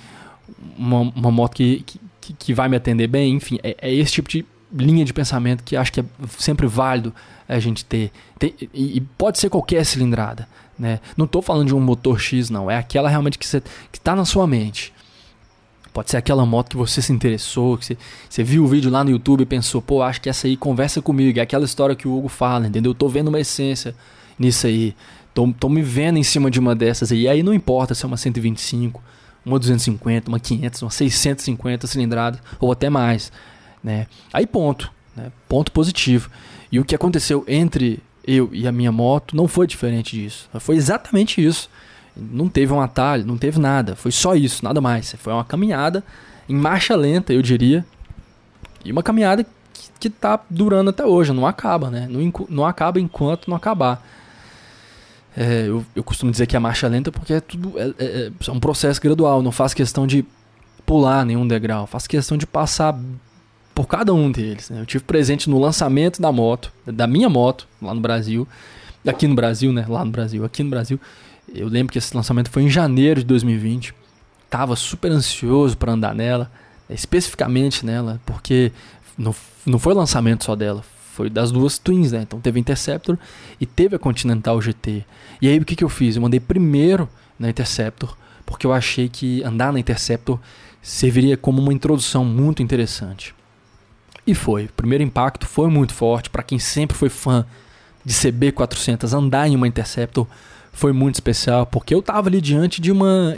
uma, 0.75 1.01
uma 1.01 1.31
moto 1.31 1.55
que, 1.55 1.83
que, 1.85 1.99
que, 2.23 2.33
que 2.33 2.53
vai 2.53 2.69
me 2.69 2.77
atender 2.77 3.07
bem, 3.07 3.33
enfim, 3.35 3.59
é, 3.61 3.75
é, 3.81 3.93
esse 3.93 4.13
tipo 4.13 4.29
de 4.29 4.45
linha 4.73 5.05
de 5.05 5.13
pensamento 5.13 5.63
que 5.63 5.75
acho 5.75 5.91
que 5.91 5.99
é 5.99 6.05
sempre 6.37 6.65
válido 6.65 7.13
a 7.47 7.59
gente 7.59 7.85
ter. 7.85 8.11
E, 8.41 8.97
e, 8.97 9.01
pode 9.17 9.39
ser 9.39 9.49
qualquer 9.49 9.85
cilindrada. 9.85 10.47
Né? 10.77 10.99
Não 11.15 11.25
estou 11.25 11.41
falando 11.41 11.67
de 11.67 11.75
um 11.75 11.79
motor 11.79 12.19
X, 12.19 12.49
não. 12.49 12.71
É 12.71 12.77
aquela 12.77 13.09
realmente 13.09 13.37
que 13.37 13.45
está 13.45 14.15
na 14.15 14.25
sua 14.25 14.47
mente. 14.47 14.93
Pode 15.93 16.09
ser 16.09 16.17
aquela 16.17 16.43
moto 16.43 16.71
que 16.71 16.77
você 16.77 17.03
se 17.03 17.13
interessou, 17.13 17.77
que 17.77 17.85
você, 17.85 17.97
você 18.27 18.43
viu 18.43 18.63
o 18.63 18.67
vídeo 18.67 18.89
lá 18.89 19.03
no 19.03 19.11
YouTube 19.11 19.41
e 19.41 19.45
pensou, 19.45 19.79
pô, 19.79 20.01
acho 20.01 20.19
que 20.19 20.27
essa 20.27 20.47
aí 20.47 20.57
conversa 20.57 21.01
comigo. 21.01 21.37
É 21.37 21.43
aquela 21.43 21.65
história 21.65 21.95
que 21.95 22.07
o 22.07 22.17
Hugo 22.17 22.29
fala, 22.29 22.65
entendeu? 22.65 22.91
Eu 22.91 22.95
tô 22.95 23.07
vendo 23.07 23.27
uma 23.27 23.39
essência 23.39 23.93
nisso 24.39 24.65
aí. 24.65 24.95
Tô, 25.35 25.53
tô 25.53 25.69
me 25.69 25.83
vendo 25.83 26.17
em 26.17 26.23
cima 26.23 26.49
de 26.49 26.59
uma 26.59 26.73
dessas 26.73 27.11
aí. 27.11 27.21
E 27.21 27.27
aí 27.27 27.43
não 27.43 27.53
importa 27.53 27.93
se 27.93 28.03
é 28.03 28.07
uma 28.07 28.17
125, 28.17 29.03
uma 29.45 29.59
250, 29.59 30.29
uma 30.29 30.39
500, 30.39 30.81
uma 30.81 30.91
650 30.91 31.87
cilindradas 31.87 32.39
ou 32.59 32.71
até 32.71 32.89
mais, 32.89 33.31
né? 33.83 34.07
Aí 34.31 34.45
ponto, 34.45 34.91
né? 35.15 35.31
Ponto 35.47 35.71
positivo. 35.71 36.29
E 36.71 36.79
o 36.79 36.85
que 36.85 36.95
aconteceu 36.95 37.43
entre 37.47 38.01
eu 38.25 38.49
e 38.53 38.67
a 38.67 38.71
minha 38.71 38.91
moto 38.91 39.35
não 39.35 39.47
foi 39.47 39.67
diferente 39.67 40.15
disso. 40.17 40.49
Foi 40.59 40.75
exatamente 40.75 41.43
isso. 41.43 41.69
Não 42.15 42.47
teve 42.47 42.71
um 42.71 42.79
atalho, 42.79 43.25
não 43.25 43.37
teve 43.37 43.59
nada. 43.59 43.95
Foi 43.95 44.11
só 44.11 44.35
isso, 44.35 44.63
nada 44.63 44.79
mais. 44.79 45.15
Foi 45.19 45.33
uma 45.33 45.43
caminhada 45.43 46.03
em 46.47 46.55
marcha 46.55 46.95
lenta, 46.95 47.33
eu 47.33 47.41
diria. 47.41 47.85
E 48.85 48.91
uma 48.91 49.03
caminhada 49.03 49.45
que, 49.99 50.07
está 50.07 50.39
durando 50.49 50.89
até 50.89 51.05
hoje, 51.05 51.31
não 51.31 51.47
acaba, 51.47 51.89
né? 51.89 52.07
Não, 52.09 52.31
não 52.49 52.65
acaba 52.65 52.99
enquanto 52.99 53.47
não 53.47 53.55
acabar. 53.55 54.05
É, 55.35 55.67
eu, 55.67 55.83
eu, 55.95 56.03
costumo 56.03 56.31
dizer 56.31 56.45
que 56.45 56.55
é 56.55 56.59
marcha 56.59 56.87
lenta 56.87 57.11
porque 57.11 57.33
é 57.33 57.41
tudo 57.41 57.73
é, 57.79 57.93
é, 57.97 58.31
é, 58.47 58.51
um 58.51 58.59
processo 58.59 59.01
gradual, 59.01 59.41
não 59.41 59.51
faz 59.51 59.73
questão 59.73 60.05
de 60.05 60.23
pular 60.85 61.25
nenhum 61.25 61.47
degrau, 61.47 61.87
faz 61.87 62.05
questão 62.05 62.37
de 62.37 62.45
passar 62.45 62.95
por 63.73 63.87
cada 63.87 64.13
um 64.13 64.31
deles. 64.31 64.69
Né? 64.69 64.81
Eu 64.81 64.85
tive 64.85 65.03
presente 65.03 65.49
no 65.49 65.59
lançamento 65.59 66.21
da 66.21 66.31
moto, 66.31 66.71
da 66.85 67.07
minha 67.07 67.29
moto, 67.29 67.67
lá 67.81 67.93
no 67.93 68.01
Brasil, 68.01 68.47
aqui 69.05 69.27
no 69.27 69.35
Brasil, 69.35 69.73
né? 69.73 69.85
Lá 69.87 70.05
no 70.05 70.11
Brasil, 70.11 70.45
aqui 70.45 70.63
no 70.63 70.69
Brasil. 70.69 70.99
Eu 71.53 71.67
lembro 71.67 71.91
que 71.91 71.97
esse 71.97 72.15
lançamento 72.15 72.49
foi 72.49 72.63
em 72.63 72.69
janeiro 72.69 73.21
de 73.21 73.25
2020. 73.25 73.93
Tava 74.49 74.75
super 74.75 75.11
ansioso 75.11 75.75
para 75.75 75.93
andar 75.93 76.13
nela, 76.13 76.51
especificamente 76.89 77.85
nela, 77.85 78.21
porque 78.25 78.71
não, 79.17 79.35
não 79.65 79.79
foi 79.79 79.93
lançamento 79.93 80.43
só 80.43 80.55
dela, 80.55 80.83
foi 81.13 81.29
das 81.29 81.51
duas 81.51 81.77
Twins, 81.77 82.11
né? 82.11 82.23
Então 82.23 82.41
teve 82.41 82.57
a 82.57 82.61
Interceptor 82.61 83.17
e 83.61 83.65
teve 83.65 83.95
a 83.95 83.99
Continental 83.99 84.59
GT. 84.59 85.05
E 85.39 85.47
aí 85.47 85.59
o 85.59 85.65
que, 85.65 85.75
que 85.75 85.83
eu 85.83 85.89
fiz? 85.89 86.15
Eu 86.15 86.23
mandei 86.23 86.39
primeiro 86.39 87.07
na 87.37 87.49
Interceptor, 87.49 88.17
porque 88.45 88.65
eu 88.65 88.73
achei 88.73 89.07
que 89.07 89.43
andar 89.43 89.71
na 89.71 89.79
Interceptor 89.79 90.39
serviria 90.81 91.37
como 91.37 91.61
uma 91.61 91.71
introdução 91.71 92.25
muito 92.25 92.63
interessante. 92.63 93.35
E 94.25 94.33
foi. 94.33 94.65
O 94.65 94.73
primeiro 94.73 95.03
impacto 95.03 95.45
foi 95.45 95.69
muito 95.69 95.93
forte. 95.93 96.31
Para 96.31 96.41
quem 96.41 96.57
sempre 96.57 96.97
foi 96.97 97.09
fã 97.09 97.45
de 98.03 98.13
CB400, 98.13 99.13
andar 99.13 99.47
em 99.47 99.55
uma 99.55 99.67
Interceptor 99.67 100.25
foi 100.71 100.91
muito 100.91 101.15
especial, 101.15 101.67
porque 101.67 101.93
eu 101.93 101.99
estava 101.99 102.27
ali 102.27 102.41
diante 102.41 102.81
de 102.81 102.91
uma, 102.91 103.35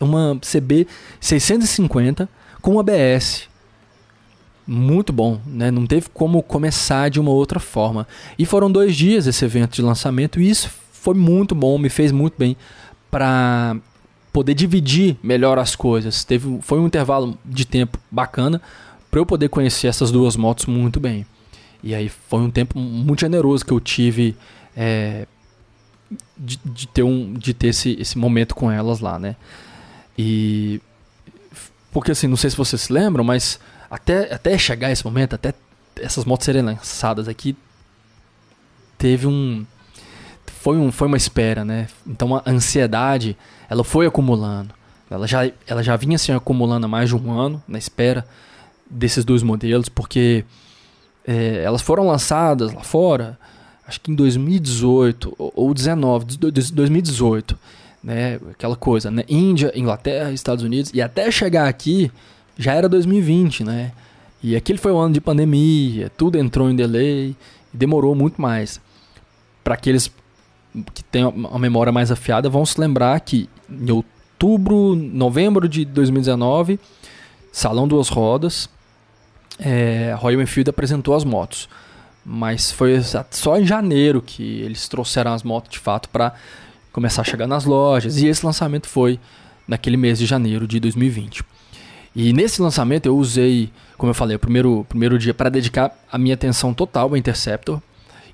uma 0.00 0.38
CB 0.40 0.86
650 1.20 2.28
com 2.62 2.78
ABS 2.78 3.48
muito 4.66 5.12
bom, 5.12 5.40
né? 5.46 5.70
Não 5.70 5.86
teve 5.86 6.08
como 6.12 6.42
começar 6.42 7.08
de 7.08 7.20
uma 7.20 7.30
outra 7.30 7.60
forma. 7.60 8.06
E 8.38 8.44
foram 8.44 8.70
dois 8.70 8.96
dias 8.96 9.26
esse 9.26 9.44
evento 9.44 9.74
de 9.74 9.82
lançamento 9.82 10.40
e 10.40 10.48
isso 10.48 10.70
foi 10.92 11.14
muito 11.14 11.54
bom, 11.54 11.78
me 11.78 11.88
fez 11.88 12.10
muito 12.10 12.34
bem 12.36 12.56
para 13.10 13.76
poder 14.32 14.54
dividir 14.54 15.16
melhor 15.22 15.58
as 15.58 15.76
coisas. 15.76 16.24
Teve, 16.24 16.58
foi 16.60 16.80
um 16.80 16.86
intervalo 16.86 17.38
de 17.44 17.64
tempo 17.64 17.98
bacana 18.10 18.60
para 19.10 19.20
eu 19.20 19.24
poder 19.24 19.48
conhecer 19.48 19.86
essas 19.86 20.10
duas 20.10 20.36
motos 20.36 20.66
muito 20.66 20.98
bem. 20.98 21.24
E 21.82 21.94
aí 21.94 22.08
foi 22.08 22.40
um 22.40 22.50
tempo 22.50 22.78
muito 22.78 23.20
generoso 23.20 23.64
que 23.64 23.72
eu 23.72 23.80
tive 23.80 24.36
é, 24.76 25.26
de, 26.36 26.58
de, 26.64 26.88
ter, 26.88 27.02
um, 27.02 27.32
de 27.32 27.54
ter 27.54 27.68
esse, 27.68 27.96
esse 28.00 28.18
momento 28.18 28.54
com 28.54 28.70
elas 28.70 29.00
lá, 29.00 29.18
né? 29.18 29.36
E 30.18 30.80
porque 31.92 32.10
assim, 32.10 32.26
não 32.26 32.36
sei 32.36 32.50
se 32.50 32.56
vocês 32.56 32.82
se 32.82 32.92
lembram, 32.92 33.24
mas 33.24 33.58
até, 33.90 34.32
até 34.32 34.56
chegar 34.58 34.90
esse 34.90 35.04
momento, 35.04 35.34
até 35.34 35.54
essas 36.00 36.24
motos 36.24 36.44
serem 36.44 36.62
lançadas 36.62 37.28
aqui, 37.28 37.56
teve 38.98 39.26
um. 39.26 39.64
Foi, 40.60 40.76
um, 40.76 40.90
foi 40.90 41.06
uma 41.06 41.16
espera, 41.16 41.64
né? 41.64 41.86
Então 42.06 42.36
a 42.36 42.42
ansiedade, 42.46 43.36
ela 43.68 43.84
foi 43.84 44.06
acumulando. 44.06 44.74
Ela 45.08 45.26
já, 45.26 45.48
ela 45.66 45.82
já 45.82 45.96
vinha 45.96 46.18
se 46.18 46.32
acumulando 46.32 46.86
há 46.86 46.88
mais 46.88 47.08
de 47.08 47.14
um 47.14 47.30
ano 47.30 47.62
na 47.68 47.78
espera 47.78 48.26
desses 48.90 49.24
dois 49.24 49.42
modelos, 49.42 49.88
porque 49.88 50.44
é, 51.26 51.62
elas 51.62 51.82
foram 51.82 52.06
lançadas 52.06 52.72
lá 52.72 52.82
fora, 52.82 53.38
acho 53.86 54.00
que 54.00 54.10
em 54.10 54.14
2018 54.14 55.34
ou, 55.38 55.52
ou 55.54 55.74
19, 55.74 56.36
2018, 56.36 57.56
né? 58.02 58.40
Aquela 58.50 58.76
coisa, 58.76 59.10
né? 59.10 59.24
Índia, 59.28 59.72
Inglaterra, 59.76 60.32
Estados 60.32 60.64
Unidos, 60.64 60.90
e 60.92 61.00
até 61.00 61.30
chegar 61.30 61.68
aqui 61.68 62.10
já 62.56 62.72
era 62.74 62.88
2020, 62.88 63.64
né? 63.64 63.92
E 64.42 64.54
aquele 64.54 64.78
foi 64.78 64.92
o 64.92 64.98
ano 64.98 65.14
de 65.14 65.20
pandemia, 65.20 66.10
tudo 66.16 66.38
entrou 66.38 66.70
em 66.70 66.76
delay, 66.76 67.36
demorou 67.72 68.14
muito 68.14 68.40
mais. 68.40 68.80
Para 69.64 69.74
aqueles 69.74 70.10
que 70.94 71.02
têm 71.02 71.24
uma 71.24 71.58
memória 71.58 71.92
mais 71.92 72.10
afiada, 72.10 72.48
vão 72.48 72.64
se 72.64 72.80
lembrar 72.80 73.18
que 73.20 73.48
em 73.68 73.90
outubro, 73.90 74.94
novembro 74.94 75.68
de 75.68 75.84
2019, 75.84 76.78
Salão 77.50 77.88
Duas 77.88 78.08
Rodas, 78.08 78.68
é, 79.58 80.14
Royal 80.18 80.42
Enfield 80.42 80.70
apresentou 80.70 81.14
as 81.14 81.24
motos. 81.24 81.68
Mas 82.24 82.72
foi 82.72 83.00
só 83.30 83.58
em 83.58 83.64
janeiro 83.64 84.20
que 84.20 84.60
eles 84.60 84.88
trouxeram 84.88 85.32
as 85.32 85.42
motos 85.42 85.70
de 85.70 85.78
fato 85.78 86.08
para 86.08 86.34
começar 86.92 87.22
a 87.22 87.24
chegar 87.24 87.46
nas 87.46 87.64
lojas. 87.64 88.16
E 88.16 88.26
esse 88.26 88.44
lançamento 88.44 88.88
foi 88.88 89.18
naquele 89.66 89.96
mês 89.96 90.18
de 90.18 90.26
janeiro 90.26 90.66
de 90.66 90.80
2020. 90.80 91.44
E 92.18 92.32
nesse 92.32 92.62
lançamento 92.62 93.04
eu 93.04 93.14
usei, 93.14 93.70
como 93.98 94.08
eu 94.08 94.14
falei, 94.14 94.36
o 94.36 94.38
primeiro, 94.38 94.86
primeiro 94.88 95.18
dia 95.18 95.34
para 95.34 95.50
dedicar 95.50 95.94
a 96.10 96.16
minha 96.16 96.32
atenção 96.32 96.72
total 96.72 97.10
ao 97.10 97.16
Interceptor. 97.16 97.78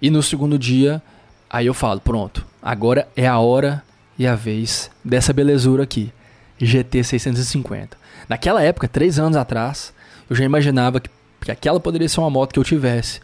E 0.00 0.08
no 0.08 0.22
segundo 0.22 0.56
dia, 0.56 1.02
aí 1.50 1.66
eu 1.66 1.74
falo, 1.74 2.00
pronto, 2.00 2.46
agora 2.62 3.08
é 3.16 3.26
a 3.26 3.40
hora 3.40 3.82
e 4.16 4.24
a 4.24 4.36
vez 4.36 4.88
dessa 5.04 5.32
belezura 5.32 5.82
aqui, 5.82 6.12
GT 6.60 7.02
650. 7.02 7.96
Naquela 8.28 8.62
época, 8.62 8.86
três 8.86 9.18
anos 9.18 9.36
atrás, 9.36 9.92
eu 10.30 10.36
já 10.36 10.44
imaginava 10.44 11.00
que, 11.00 11.10
que 11.40 11.50
aquela 11.50 11.80
poderia 11.80 12.08
ser 12.08 12.20
uma 12.20 12.30
moto 12.30 12.52
que 12.52 12.60
eu 12.60 12.64
tivesse. 12.64 13.20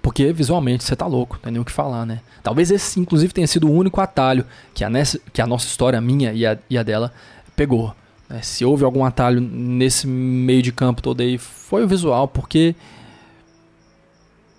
Porque 0.00 0.32
visualmente 0.32 0.84
você 0.84 0.94
tá 0.94 1.06
louco, 1.06 1.34
não 1.34 1.42
tem 1.42 1.52
nem 1.52 1.60
o 1.60 1.64
que 1.64 1.72
falar, 1.72 2.06
né? 2.06 2.20
Talvez 2.44 2.70
esse, 2.70 3.00
inclusive, 3.00 3.32
tenha 3.32 3.46
sido 3.48 3.66
o 3.66 3.72
único 3.72 4.00
atalho 4.00 4.46
que 4.72 4.84
a, 4.84 4.90
nessa, 4.90 5.18
que 5.32 5.42
a 5.42 5.46
nossa 5.48 5.66
história, 5.66 5.98
a 5.98 6.02
minha 6.02 6.32
e 6.32 6.46
a, 6.46 6.56
e 6.70 6.78
a 6.78 6.84
dela, 6.84 7.12
pegou. 7.56 7.92
Né? 8.28 8.40
Se 8.42 8.64
houve 8.64 8.84
algum 8.84 9.04
atalho 9.04 9.40
nesse 9.40 10.06
meio 10.06 10.62
de 10.62 10.72
campo 10.72 11.02
todo 11.02 11.20
aí, 11.20 11.38
foi 11.38 11.84
o 11.84 11.88
visual, 11.88 12.28
porque 12.28 12.74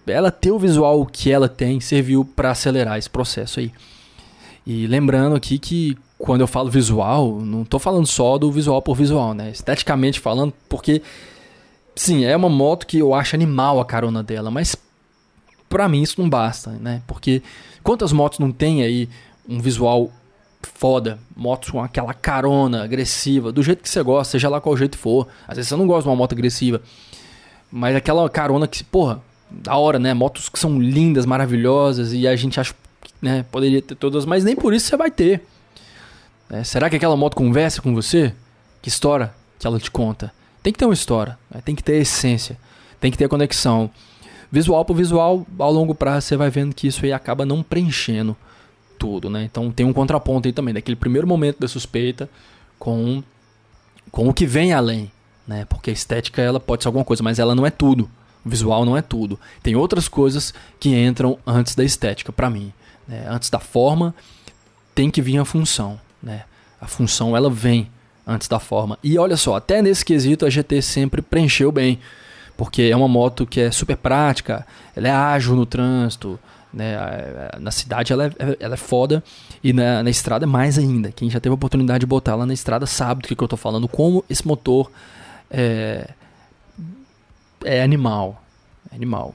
ela 0.06 0.32
ter 0.32 0.52
o 0.52 0.60
visual 0.60 1.06
que 1.06 1.32
ela 1.32 1.50
tem 1.50 1.80
serviu 1.80 2.24
para 2.24 2.52
acelerar 2.52 2.98
esse 2.98 3.10
processo 3.10 3.60
aí. 3.60 3.72
E 4.66 4.88
lembrando 4.88 5.36
aqui 5.36 5.60
que 5.60 5.98
quando 6.18 6.42
eu 6.42 6.48
falo 6.48 6.70
visual, 6.70 7.40
não 7.42 7.62
estou 7.62 7.80
falando 7.80 8.08
só 8.08 8.38
do 8.38 8.52
visual 8.52 8.82
por 8.82 8.96
visual, 8.96 9.34
né? 9.34 9.52
Esteticamente 9.52 10.20
falando, 10.20 10.54
porque 10.68 11.02
sim, 11.96 12.26
é 12.26 12.36
uma 12.36 12.50
moto 12.50 12.88
que 12.88 12.98
eu 12.98 13.14
acho 13.14 13.36
animal 13.36 13.80
a 13.80 13.86
carona 13.86 14.24
dela, 14.24 14.50
mas 14.50 14.76
para 15.70 15.88
mim 15.88 16.02
isso 16.02 16.20
não 16.20 16.30
basta, 16.30 16.72
né? 16.72 17.02
Porque 17.06 17.42
quantas 17.84 18.12
motos 18.12 18.40
não 18.40 18.52
tem 18.52 18.84
aí 18.84 19.08
um 19.48 19.60
visual 19.60 20.12
foda, 20.62 21.20
motos 21.36 21.70
com 21.70 21.82
aquela 21.82 22.14
carona 22.14 22.84
agressiva, 22.84 23.52
do 23.52 23.64
jeito 23.64 23.82
que 23.82 23.90
você 23.90 24.02
gosta, 24.02 24.32
seja 24.32 24.50
lá 24.50 24.60
qual 24.60 24.76
jeito 24.78 24.98
for. 24.98 25.28
Às 25.48 25.58
vezes 25.58 25.70
você 25.70 25.76
não 25.76 25.88
gosta 25.88 26.04
de 26.04 26.10
uma 26.10 26.16
moto 26.16 26.34
agressiva, 26.34 26.82
mas 27.72 27.96
aquela 27.96 28.30
carona 28.30 28.68
que, 28.68 28.84
porra, 28.84 29.22
da 29.50 29.76
hora, 29.76 29.98
né? 29.98 30.14
Motos 30.14 30.50
que 30.50 30.60
são 30.60 30.80
lindas, 30.80 31.26
maravilhosas 31.26 32.14
e 32.14 32.28
a 32.28 32.36
gente 32.36 32.60
acha 32.60 32.74
que 33.02 33.14
né, 33.22 33.46
poderia 33.52 33.82
ter 33.82 33.96
todas, 33.96 34.26
mas 34.26 34.44
nem 34.44 34.56
por 34.56 34.74
isso 34.74 34.88
você 34.88 34.98
vai 34.98 35.12
ter. 35.12 35.42
É, 36.50 36.64
será 36.64 36.90
que 36.90 36.96
aquela 36.96 37.16
moto 37.16 37.36
conversa 37.36 37.82
com 37.82 37.94
você? 37.94 38.34
Que 38.82 38.90
história 38.90 39.34
que 39.60 39.68
ela 39.68 39.80
te 39.80 39.92
conta? 39.92 40.32
Tem 40.64 40.72
que 40.72 40.80
ter 40.80 40.86
uma 40.86 40.94
história, 40.94 41.38
né? 41.50 41.62
tem 41.64 41.76
que 41.76 41.84
ter 41.84 41.98
essência, 42.02 42.58
tem 43.00 43.12
que 43.12 43.18
ter 43.18 43.28
conexão. 43.28 43.90
Visual 44.52 44.84
por 44.86 44.96
visual, 44.96 45.46
ao 45.60 45.72
longo 45.72 45.94
prazo 45.94 46.28
você 46.28 46.38
vai 46.38 46.50
vendo 46.50 46.74
que 46.74 46.88
isso 46.88 47.04
aí 47.04 47.12
acaba 47.12 47.46
não 47.46 47.62
preenchendo 47.62 48.36
tudo, 48.98 49.30
né? 49.30 49.44
Então 49.44 49.72
tem 49.72 49.86
um 49.86 49.94
contraponto 49.94 50.48
aí 50.48 50.54
também, 50.54 50.74
daquele 50.74 50.96
primeiro 50.96 51.28
momento 51.28 51.60
da 51.60 51.68
suspeita 51.68 52.30
com, 52.78 53.24
com 54.12 54.28
o 54.28 54.34
que 54.34 54.46
vem 54.46 54.74
além, 54.74 55.12
né? 55.48 55.66
Porque 55.66 55.90
a 55.90 55.94
estética 55.94 56.42
ela 56.42 56.60
pode 56.60 56.84
ser 56.84 56.88
alguma 56.88 57.06
coisa, 57.06 57.24
mas 57.24 57.40
ela 57.40 57.56
não 57.56 57.66
é 57.66 57.70
tudo. 57.70 58.10
O 58.46 58.50
visual 58.50 58.86
não 58.86 58.96
é 58.96 59.02
tudo. 59.02 59.40
Tem 59.62 59.76
outras 59.76 60.08
coisas 60.08 60.54
que 60.80 60.96
entram 60.96 61.38
antes 61.46 61.76
da 61.76 61.84
estética, 61.84 62.32
para 62.32 62.50
mim. 62.50 62.72
Né? 63.08 63.26
Antes 63.30 63.50
da 63.50 63.60
forma, 63.60 64.16
tem 64.96 65.12
que 65.12 65.22
vir 65.22 65.38
a 65.38 65.46
função, 65.46 66.00
né? 66.22 66.44
A 66.80 66.88
função 66.88 67.36
ela 67.36 67.50
vem 67.50 67.90
antes 68.26 68.48
da 68.48 68.60
forma. 68.60 68.98
E 69.04 69.18
olha 69.18 69.38
só, 69.38 69.56
até 69.56 69.82
nesse 69.82 70.04
quesito 70.04 70.46
a 70.46 70.50
GT 70.50 70.82
sempre 70.82 71.22
preencheu 71.22 71.72
bem 71.72 72.00
porque 72.58 72.82
é 72.82 72.96
uma 72.96 73.08
moto 73.08 73.46
que 73.46 73.62
é 73.62 73.72
super 73.72 73.96
prática, 73.96 74.66
ela 74.96 75.08
é 75.08 75.12
ágil 75.12 75.56
no 75.56 75.66
trânsito, 75.66 76.40
né? 76.74 76.96
Na 77.60 77.72
cidade 77.72 78.14
ela 78.14 78.28
é, 78.28 78.58
ela 78.60 78.74
é 78.74 78.78
foda 78.78 79.24
e 79.64 79.74
na, 79.74 80.04
na 80.04 80.10
estrada 80.10 80.46
é 80.46 80.48
mais 80.48 80.78
ainda. 80.78 81.12
Quem 81.12 81.30
já 81.30 81.40
teve 81.40 81.52
a 81.52 81.56
oportunidade 81.56 82.02
de 82.02 82.06
botar 82.06 82.34
ela 82.34 82.46
na 82.46 82.54
estrada 82.54 82.86
sabe 82.86 83.22
do 83.22 83.28
que, 83.28 83.36
que 83.36 83.44
eu 83.44 83.46
estou 83.46 83.58
falando, 83.58 83.88
como 83.88 84.24
esse 84.30 84.46
motor 84.46 84.92
é, 85.50 86.10
é 87.64 87.82
animal. 87.82 88.44
É 88.92 88.96
animal. 88.96 89.34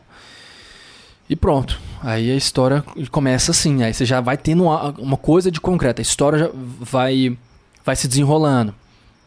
E 1.28 1.36
pronto. 1.36 1.80
Aí 2.02 2.30
a 2.30 2.36
história 2.36 2.84
começa 3.10 3.52
assim. 3.52 3.82
Aí 3.82 3.94
você 3.94 4.04
já 4.04 4.20
vai 4.20 4.36
tendo 4.36 4.64
uma, 4.64 4.90
uma 4.98 5.16
coisa 5.16 5.50
de 5.50 5.60
concreto. 5.60 6.00
A 6.00 6.02
história 6.02 6.38
já 6.38 6.50
vai, 6.52 7.36
vai 7.84 7.96
se 7.96 8.06
desenrolando. 8.06 8.74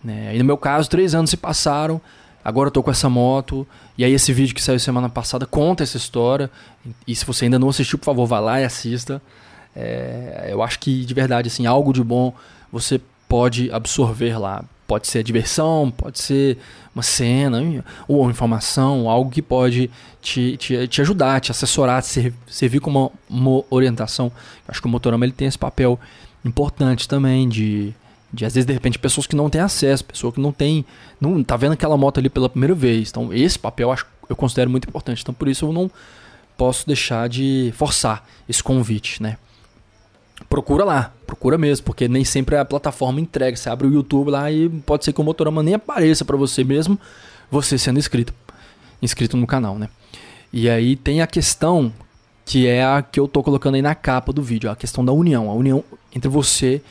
Né? 0.03 0.29
Aí 0.29 0.37
no 0.37 0.45
meu 0.45 0.57
caso, 0.57 0.89
três 0.89 1.15
anos 1.15 1.29
se 1.29 1.37
passaram. 1.37 1.99
Agora 2.45 2.67
eu 2.67 2.71
tô 2.71 2.84
com 2.84 2.91
essa 2.91 3.10
moto. 3.10 3.67
E 3.97 4.05
aí 4.05 4.13
esse 4.13 4.31
vídeo 4.31 4.53
que 4.53 4.62
saiu 4.62 4.79
semana 4.79 5.10
passada 5.10 5.47
conta 5.47 5.81
essa 5.81 5.97
história. 5.97 6.51
E 7.08 7.15
se 7.15 7.25
você 7.25 7.45
ainda 7.45 7.58
não 7.58 7.69
assistiu, 7.69 7.97
por 7.97 8.05
favor, 8.05 8.27
vá 8.27 8.39
lá 8.39 8.62
e 8.62 8.63
assista. 8.63 9.19
É, 9.75 10.49
eu 10.51 10.62
acho 10.62 10.79
que 10.79 11.03
de 11.03 11.13
verdade, 11.15 11.47
assim, 11.47 11.65
algo 11.65 11.91
de 11.91 12.03
bom 12.03 12.31
você 12.71 13.01
pode 13.27 13.71
absorver 13.71 14.38
lá. 14.38 14.63
Pode 14.86 15.08
ser 15.08 15.23
diversão, 15.23 15.91
pode 15.91 16.19
ser 16.19 16.60
uma 16.93 17.01
cena, 17.01 17.84
ou 18.08 18.29
informação, 18.29 19.10
algo 19.10 19.31
que 19.31 19.41
pode 19.41 19.89
te, 20.21 20.55
te, 20.58 20.88
te 20.88 21.01
ajudar, 21.01 21.41
te 21.41 21.49
assessorar, 21.49 22.03
te 22.03 22.31
servir 22.45 22.79
como 22.79 23.12
uma, 23.27 23.49
uma 23.49 23.63
orientação. 23.71 24.27
Eu 24.27 24.31
acho 24.67 24.79
que 24.79 24.88
o 24.88 24.89
Motorama 24.91 25.25
ele 25.25 25.34
tem 25.34 25.47
esse 25.47 25.58
papel 25.58 25.99
importante 26.45 27.08
também 27.08 27.49
de 27.49 27.95
de 28.36 28.45
às 28.45 28.54
vezes 28.54 28.67
de 28.67 28.74
repente 28.74 29.00
pessoas 29.00 29.26
que 29.26 29.36
não 29.36 29.50
têm 29.50 29.62
acesso, 29.62 30.04
pessoa 30.04 30.32
que 30.32 30.39
não 30.39 30.52
tem, 30.52 30.86
não 31.19 31.41
tá 31.43 31.56
vendo 31.56 31.71
aquela 31.71 31.95
moto 31.95 32.19
ali 32.19 32.30
pela 32.30 32.50
primeira 32.50 32.76
vez. 32.76 33.10
Então 33.10 33.34
esse 33.34 33.58
papel 33.58 33.88
eu, 33.88 33.93
acho, 33.93 34.06
eu 34.30 34.36
considero 34.36 34.69
muito 34.69 34.88
importante. 34.88 35.21
Então 35.21 35.34
por 35.34 35.48
isso 35.48 35.65
eu 35.65 35.71
não 35.74 35.89
posso 36.58 36.86
deixar 36.86 37.30
de 37.30 37.74
forçar 37.76 38.28
esse 38.48 38.62
convite, 38.62 39.24
né? 39.24 39.38
Procura 40.50 40.84
lá, 40.84 41.13
procura 41.26 41.58
mesmo, 41.58 41.86
porque 41.86 42.10
nem 42.10 42.26
sempre 42.26 42.58
a 42.58 42.65
plataforma 42.65 43.21
entrega. 43.21 43.56
Você 43.56 43.69
abre 43.69 43.88
o 43.88 43.93
YouTube 43.93 44.30
lá 44.30 44.52
e 44.52 44.69
pode 44.69 45.06
ser 45.06 45.13
que 45.13 45.21
o 45.21 45.24
Motorama 45.24 45.63
nem 45.63 45.76
apareça 45.76 46.26
para 46.26 46.36
você 46.36 46.63
mesmo, 46.63 47.00
você 47.50 47.78
sendo 47.78 47.98
inscrito, 47.98 48.34
inscrito 49.02 49.38
no 49.38 49.48
canal, 49.48 49.80
né? 49.80 49.89
E 50.52 50.69
aí 50.69 50.95
tem 50.98 51.21
a 51.21 51.28
questão 51.28 51.91
que 52.45 52.67
é 52.67 52.84
a 52.84 53.02
que 53.02 53.19
eu 53.19 53.28
tô 53.28 53.41
colocando 53.41 53.76
aí 53.76 53.82
na 53.82 53.95
capa 53.95 54.32
do 54.32 54.43
vídeo, 54.43 54.69
a 54.69 54.76
questão 54.76 55.04
da 55.04 55.12
união, 55.12 55.50
a 55.50 55.54
união 55.54 55.84
entre 56.13 56.30
você 56.30 56.76
e 56.76 56.82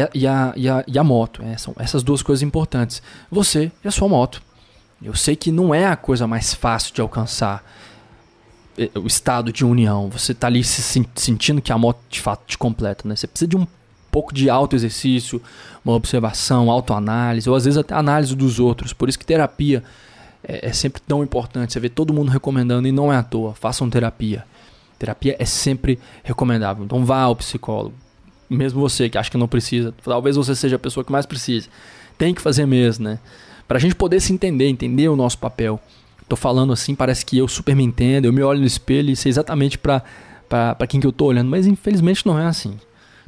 a, 0.00 0.10
e 0.12 0.26
a, 0.26 0.52
e 0.56 0.68
a, 0.68 0.84
e 0.86 0.98
a 0.98 1.04
moto. 1.04 1.42
É, 1.42 1.56
são 1.56 1.74
essas 1.78 2.02
duas 2.02 2.22
coisas 2.22 2.42
importantes. 2.42 3.00
Você 3.30 3.70
e 3.84 3.88
a 3.88 3.90
sua 3.90 4.08
moto. 4.08 4.42
Eu 5.02 5.14
sei 5.14 5.36
que 5.36 5.52
não 5.52 5.74
é 5.74 5.86
a 5.86 5.96
coisa 5.96 6.26
mais 6.26 6.54
fácil 6.54 6.94
de 6.94 7.00
alcançar 7.00 7.64
é, 8.76 8.90
o 8.98 9.06
estado 9.06 9.52
de 9.52 9.64
união. 9.64 10.08
Você 10.10 10.32
está 10.32 10.48
ali 10.48 10.64
se 10.64 10.82
sentindo 11.14 11.62
que 11.62 11.72
a 11.72 11.78
moto 11.78 12.00
de 12.08 12.20
fato 12.20 12.42
te 12.46 12.58
completa. 12.58 13.08
Né? 13.08 13.14
Você 13.14 13.26
precisa 13.26 13.48
de 13.48 13.56
um 13.56 13.66
pouco 14.10 14.34
de 14.34 14.50
auto-exercício, 14.50 15.40
uma 15.84 15.94
observação, 15.94 16.70
autoanálise, 16.70 17.48
ou 17.48 17.54
às 17.54 17.64
vezes 17.64 17.78
até 17.78 17.94
análise 17.94 18.34
dos 18.34 18.58
outros. 18.58 18.92
Por 18.92 19.08
isso 19.08 19.18
que 19.18 19.26
terapia 19.26 19.84
é, 20.42 20.68
é 20.68 20.72
sempre 20.72 21.00
tão 21.02 21.22
importante. 21.22 21.72
Você 21.72 21.80
vê 21.80 21.88
todo 21.88 22.12
mundo 22.12 22.30
recomendando 22.30 22.88
e 22.88 22.92
não 22.92 23.12
é 23.12 23.16
à 23.16 23.22
toa. 23.22 23.54
Façam 23.54 23.88
terapia. 23.88 24.44
Terapia 24.98 25.36
é 25.38 25.44
sempre 25.44 26.00
recomendável. 26.24 26.84
Então 26.84 27.04
vá 27.04 27.20
ao 27.20 27.36
psicólogo 27.36 27.94
mesmo 28.48 28.80
você 28.80 29.08
que 29.08 29.18
acha 29.18 29.30
que 29.30 29.36
não 29.36 29.48
precisa, 29.48 29.94
talvez 30.04 30.36
você 30.36 30.54
seja 30.54 30.76
a 30.76 30.78
pessoa 30.78 31.04
que 31.04 31.12
mais 31.12 31.26
precisa. 31.26 31.68
Tem 32.16 32.34
que 32.34 32.40
fazer 32.40 32.66
mesmo, 32.66 33.04
né? 33.04 33.18
Pra 33.68 33.78
gente 33.78 33.94
poder 33.94 34.20
se 34.20 34.32
entender, 34.32 34.68
entender 34.68 35.08
o 35.08 35.16
nosso 35.16 35.38
papel. 35.38 35.80
Tô 36.28 36.36
falando 36.36 36.72
assim, 36.72 36.94
parece 36.94 37.24
que 37.24 37.38
eu 37.38 37.46
super 37.48 37.74
me 37.74 37.84
entendo, 37.84 38.24
eu 38.24 38.32
me 38.32 38.42
olho 38.42 38.60
no 38.60 38.66
espelho 38.66 39.10
e 39.10 39.16
sei 39.16 39.30
exatamente 39.30 39.78
pra, 39.78 40.02
pra 40.48 40.86
quem 40.86 41.00
que 41.00 41.06
eu 41.06 41.12
tô 41.12 41.26
olhando, 41.26 41.48
mas 41.48 41.66
infelizmente 41.66 42.26
não 42.26 42.38
é 42.38 42.46
assim. 42.46 42.78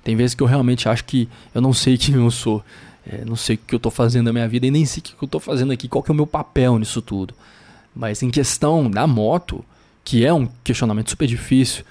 Tem 0.03 0.17
vezes 0.17 0.35
que 0.35 0.43
eu 0.43 0.47
realmente 0.47 0.89
acho 0.89 1.05
que 1.05 1.29
eu 1.55 1.61
não 1.61 1.73
sei 1.73 1.99
quem 1.99 2.15
eu 2.15 2.31
sou, 2.31 2.65
é, 3.07 3.25
não 3.25 3.37
sei 3.37 3.57
o 3.57 3.59
que 3.59 3.75
eu 3.75 3.81
tô 3.81 3.91
fazendo 3.91 4.27
na 4.27 4.33
minha 4.33 4.49
vida 4.49 4.67
e 4.67 4.71
nem 4.71 4.85
sei 4.85 5.01
o 5.01 5.03
que 5.03 5.15
eu 5.23 5.29
tô 5.29 5.41
fazendo 5.41 5.73
aqui, 5.73 5.89
qual 5.89 6.03
que 6.03 6.11
é 6.11 6.15
o 6.15 6.17
meu 6.17 6.27
papel 6.27 6.79
nisso 6.79 7.03
tudo. 7.03 7.35
Mas 7.95 8.23
em 8.23 8.31
questão 8.31 8.91
da 8.91 9.07
moto, 9.07 9.65
que 10.05 10.25
é 10.25 10.33
um 10.33 10.49
questionamento 10.63 11.11
super 11.11 11.27
difícil, 11.27 11.85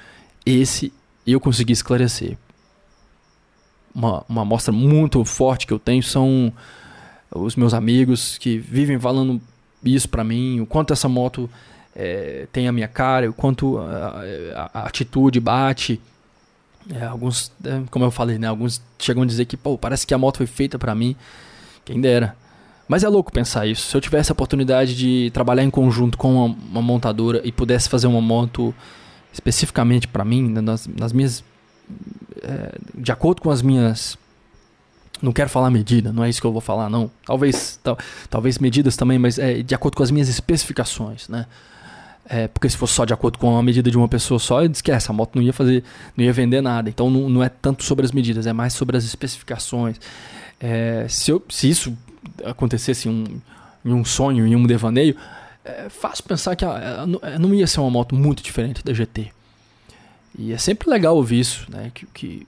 esse 0.46 0.92
eu 1.26 1.40
consegui 1.40 1.74
esclarecer 1.74 2.38
uma, 3.98 4.24
uma 4.30 4.42
amostra 4.44 4.72
muito 4.72 5.26
forte 5.26 5.66
que 5.66 5.74
eu 5.74 5.80
tenho 5.80 6.04
são 6.04 6.54
os 7.34 7.56
meus 7.56 7.74
amigos 7.74 8.38
que 8.38 8.60
vivem 8.60 9.00
falando 9.00 9.42
isso 9.84 10.08
para 10.08 10.24
mim, 10.24 10.60
o 10.60 10.68
quanto 10.68 10.94
essa 10.94 11.10
moto 11.10 11.50
é, 11.96 12.48
tem 12.52 12.68
a 12.68 12.72
minha 12.72 12.88
cara, 12.88 13.28
o 13.28 13.34
quanto 13.34 13.80
a, 13.80 14.22
a, 14.56 14.82
a 14.82 14.88
atitude 14.88 15.40
bate. 15.40 16.00
É, 16.94 17.06
alguns, 17.06 17.52
é, 17.66 17.82
como 17.90 18.06
eu 18.06 18.12
falei, 18.12 18.38
né, 18.38 18.48
alguns 18.48 18.82
chegam 19.00 19.24
a 19.24 19.26
dizer 19.26 19.46
que 19.46 19.58
Pô, 19.58 19.78
parece 19.78 20.06
que 20.06 20.14
a 20.14 20.18
moto 20.18 20.38
foi 20.38 20.46
feita 20.46 20.78
para 20.78 20.94
mim. 20.94 21.16
Quem 21.84 22.00
dera. 22.00 22.36
Mas 22.88 23.04
é 23.04 23.10
louco 23.10 23.32
pensar 23.32 23.66
isso. 23.66 23.88
Se 23.90 23.98
eu 23.98 24.02
tivesse 24.02 24.32
a 24.32 24.34
oportunidade 24.34 24.96
de 24.96 25.32
trabalhar 25.34 25.64
em 25.64 25.70
conjunto 25.70 26.18
com 26.18 26.46
uma, 26.46 26.56
uma 26.72 26.82
montadora 26.82 27.42
e 27.44 27.52
pudesse 27.52 27.90
fazer 27.90 28.08
uma 28.08 28.22
moto 28.22 28.74
especificamente 29.34 30.08
para 30.08 30.24
mim, 30.24 30.50
né, 30.50 30.62
nas, 30.62 30.88
nas 30.88 31.12
minhas 31.12 31.44
é, 32.41 32.78
de 32.95 33.12
acordo 33.12 33.41
com 33.41 33.50
as 33.50 33.62
minhas 33.62 34.17
Não 35.21 35.32
quero 35.32 35.50
falar 35.50 35.69
medida, 35.71 36.13
não 36.13 36.23
é 36.23 36.30
isso 36.30 36.39
que 36.39 36.47
eu 36.47 36.52
vou 36.52 36.62
falar, 36.62 36.89
não. 36.89 37.10
Talvez, 37.26 37.80
tal, 37.84 37.97
talvez 38.30 38.60
medidas 38.60 38.95
também, 38.95 39.17
mas 39.17 39.39
é 39.39 39.63
de 39.63 39.73
acordo 39.73 39.95
com 39.95 40.04
as 40.04 40.12
minhas 40.12 40.30
especificações, 40.30 41.28
né? 41.28 41.45
É, 42.30 42.47
porque 42.47 42.69
se 42.69 42.76
fosse 42.76 42.93
só 42.93 43.06
de 43.06 43.13
acordo 43.13 43.38
com 43.38 43.58
a 43.58 43.63
medida 43.63 43.89
de 43.89 43.97
uma 43.97 44.08
pessoa 44.08 44.38
só, 44.38 44.62
esquece, 44.63 45.10
a 45.10 45.13
moto 45.13 45.36
não 45.36 45.41
ia 45.41 45.54
fazer, 45.54 45.84
não 46.15 46.26
ia 46.26 46.34
vender 46.34 46.62
nada. 46.62 46.89
Então 46.89 47.10
não, 47.10 47.30
não 47.30 47.43
é 47.43 47.47
tanto 47.47 47.84
sobre 47.84 48.06
as 48.06 48.12
medidas, 48.12 48.45
é 48.45 48.54
mais 48.54 48.73
sobre 48.73 48.97
as 48.97 49.06
especificações. 49.06 49.97
É, 50.60 51.06
se, 51.08 51.32
eu, 51.32 51.41
se 51.50 51.69
isso 51.69 51.97
acontecesse 52.43 53.08
em 53.08 53.12
um, 53.12 53.41
em 53.86 53.93
um 53.93 54.04
sonho, 54.04 54.45
em 54.45 54.56
um 54.56 54.67
devaneio, 54.67 55.15
é 55.63 55.88
fácil 55.89 56.23
pensar 56.26 56.56
que 56.56 56.65
a, 56.65 57.04
a, 57.04 57.39
não 57.39 57.54
ia 57.54 57.65
ser 57.65 57.80
uma 57.80 57.89
moto 57.89 58.13
muito 58.13 58.43
diferente 58.43 58.84
da 58.84 58.93
GT. 58.93 59.32
E 60.38 60.54
é 60.54 60.58
sempre 60.58 60.89
legal 60.89 61.15
ouvir 61.15 61.39
isso, 61.39 61.65
né? 61.69 61.91
Que, 61.93 62.06
que, 62.08 62.47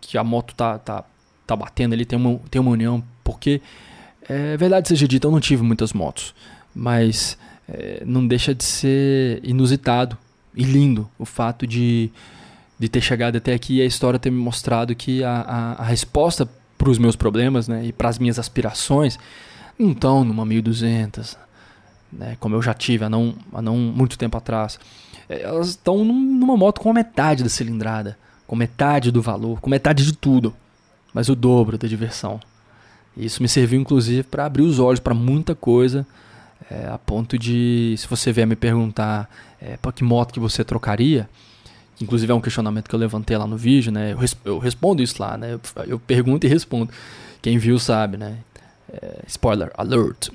que 0.00 0.18
a 0.18 0.24
moto 0.24 0.54
tá, 0.54 0.78
tá, 0.78 1.04
tá 1.46 1.56
batendo 1.56 1.92
ali, 1.92 2.04
tem 2.04 2.18
uma, 2.18 2.38
tem 2.50 2.60
uma 2.60 2.70
união, 2.70 3.02
porque 3.22 3.60
é 4.28 4.56
verdade 4.56 4.88
seja 4.88 5.06
dito, 5.06 5.26
eu 5.26 5.30
não 5.30 5.40
tive 5.40 5.62
muitas 5.62 5.92
motos, 5.92 6.34
mas 6.74 7.38
é, 7.68 8.02
não 8.04 8.26
deixa 8.26 8.54
de 8.54 8.64
ser 8.64 9.40
inusitado 9.42 10.16
e 10.54 10.64
lindo 10.64 11.08
o 11.18 11.24
fato 11.24 11.66
de, 11.66 12.10
de 12.78 12.88
ter 12.88 13.00
chegado 13.00 13.36
até 13.36 13.54
aqui 13.54 13.76
e 13.76 13.82
a 13.82 13.86
história 13.86 14.18
ter 14.18 14.30
me 14.30 14.38
mostrado 14.38 14.94
que 14.94 15.24
a, 15.24 15.40
a, 15.40 15.72
a 15.82 15.84
resposta 15.84 16.48
para 16.76 16.90
os 16.90 16.98
meus 16.98 17.16
problemas 17.16 17.68
né, 17.68 17.86
e 17.86 17.92
para 17.92 18.08
as 18.08 18.18
minhas 18.18 18.38
aspirações 18.38 19.18
não 19.78 19.92
estão 19.92 20.24
numa 20.24 20.44
1200, 20.44 21.36
né, 22.12 22.36
como 22.38 22.54
eu 22.54 22.62
já 22.62 22.74
tive 22.74 23.04
há 23.04 23.08
não, 23.08 23.34
há 23.52 23.62
não 23.62 23.76
muito 23.76 24.18
tempo 24.18 24.36
atrás. 24.36 24.78
É, 25.32 25.42
elas 25.42 25.68
estão 25.68 26.04
numa 26.04 26.56
moto 26.56 26.80
com 26.80 26.90
a 26.90 26.94
metade 26.94 27.42
da 27.42 27.48
cilindrada, 27.48 28.18
com 28.46 28.54
metade 28.54 29.10
do 29.10 29.22
valor, 29.22 29.60
com 29.60 29.70
metade 29.70 30.04
de 30.04 30.12
tudo, 30.12 30.54
mas 31.14 31.28
o 31.28 31.34
dobro 31.34 31.78
da 31.78 31.88
diversão. 31.88 32.38
Isso 33.16 33.42
me 33.42 33.48
serviu 33.48 33.80
inclusive 33.80 34.22
para 34.24 34.44
abrir 34.44 34.62
os 34.62 34.78
olhos 34.78 35.00
para 35.00 35.14
muita 35.14 35.54
coisa 35.54 36.06
é, 36.70 36.88
a 36.88 36.98
ponto 36.98 37.38
de, 37.38 37.94
se 37.98 38.06
você 38.06 38.32
vier 38.32 38.46
me 38.46 38.56
perguntar 38.56 39.28
é, 39.60 39.76
para 39.76 39.92
que 39.92 40.04
moto 40.04 40.32
que 40.32 40.40
você 40.40 40.64
trocaria, 40.64 41.28
que 41.96 42.04
inclusive 42.04 42.30
é 42.30 42.34
um 42.34 42.40
questionamento 42.40 42.88
que 42.88 42.94
eu 42.94 42.98
levantei 42.98 43.36
lá 43.36 43.46
no 43.46 43.56
vídeo, 43.56 43.92
né? 43.92 44.12
Eu, 44.12 44.18
eu 44.44 44.58
respondo 44.58 45.02
isso 45.02 45.20
lá, 45.20 45.36
né? 45.36 45.54
Eu, 45.54 45.60
eu, 45.86 45.98
pergunto 45.98 46.46
e 46.46 46.48
respondo. 46.48 46.92
Quem 47.40 47.58
viu 47.58 47.78
sabe, 47.78 48.16
né? 48.16 48.38
É, 48.90 49.20
spoiler 49.26 49.70
alert. 49.76 50.30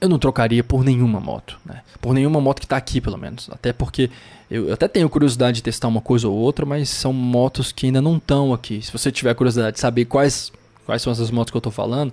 Eu 0.00 0.08
não 0.08 0.18
trocaria 0.18 0.62
por 0.62 0.84
nenhuma 0.84 1.20
moto, 1.20 1.58
né? 1.64 1.82
Por 2.00 2.12
nenhuma 2.12 2.40
moto 2.40 2.60
que 2.60 2.66
está 2.66 2.76
aqui, 2.76 3.00
pelo 3.00 3.16
menos. 3.16 3.48
Até 3.50 3.72
porque 3.72 4.10
eu, 4.50 4.68
eu, 4.68 4.74
até 4.74 4.86
tenho 4.86 5.08
curiosidade 5.08 5.56
de 5.56 5.62
testar 5.62 5.88
uma 5.88 6.00
coisa 6.00 6.28
ou 6.28 6.34
outra, 6.34 6.66
mas 6.66 6.88
são 6.88 7.12
motos 7.12 7.72
que 7.72 7.86
ainda 7.86 8.02
não 8.02 8.16
estão 8.16 8.52
aqui. 8.52 8.82
Se 8.82 8.92
você 8.92 9.10
tiver 9.10 9.34
curiosidade 9.34 9.74
de 9.74 9.80
saber 9.80 10.04
quais, 10.04 10.52
quais 10.84 11.00
são 11.00 11.12
essas 11.12 11.30
motos 11.30 11.50
que 11.50 11.56
eu 11.56 11.60
estou 11.60 11.72
falando, 11.72 12.12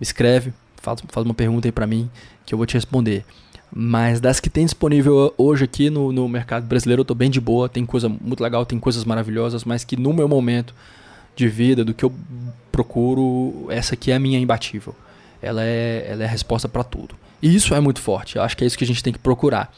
me 0.00 0.02
escreve, 0.02 0.52
faz, 0.82 1.00
faz 1.08 1.24
uma 1.24 1.34
pergunta 1.34 1.68
aí 1.68 1.72
para 1.72 1.86
mim 1.86 2.10
que 2.44 2.52
eu 2.52 2.58
vou 2.58 2.66
te 2.66 2.74
responder. 2.74 3.24
Mas 3.72 4.20
das 4.20 4.38
que 4.38 4.50
tem 4.50 4.64
disponível 4.64 5.32
hoje 5.36 5.64
aqui 5.64 5.90
no, 5.90 6.12
no 6.12 6.28
mercado 6.28 6.66
brasileiro, 6.66 7.00
eu 7.00 7.04
tô 7.04 7.14
bem 7.14 7.30
de 7.30 7.40
boa. 7.40 7.68
Tem 7.68 7.84
coisa 7.86 8.08
muito 8.08 8.42
legal, 8.42 8.66
tem 8.66 8.78
coisas 8.78 9.04
maravilhosas, 9.04 9.64
mas 9.64 9.84
que 9.84 9.96
no 9.96 10.12
meu 10.12 10.28
momento 10.28 10.74
de 11.34 11.48
vida, 11.48 11.84
do 11.84 11.94
que 11.94 12.04
eu 12.04 12.12
procuro, 12.70 13.66
essa 13.68 13.94
aqui 13.94 14.12
é 14.12 14.16
a 14.16 14.20
minha 14.20 14.38
imbatível. 14.38 14.94
Ela 15.44 15.62
é, 15.62 16.06
ela 16.08 16.22
é 16.22 16.26
a 16.26 16.30
resposta 16.30 16.68
para 16.68 16.82
tudo. 16.82 17.14
E 17.42 17.54
isso 17.54 17.74
é 17.74 17.80
muito 17.80 18.00
forte. 18.00 18.36
Eu 18.36 18.42
acho 18.42 18.56
que 18.56 18.64
é 18.64 18.66
isso 18.66 18.78
que 18.78 18.84
a 18.84 18.86
gente 18.86 19.02
tem 19.02 19.12
que 19.12 19.18
procurar. 19.18 19.72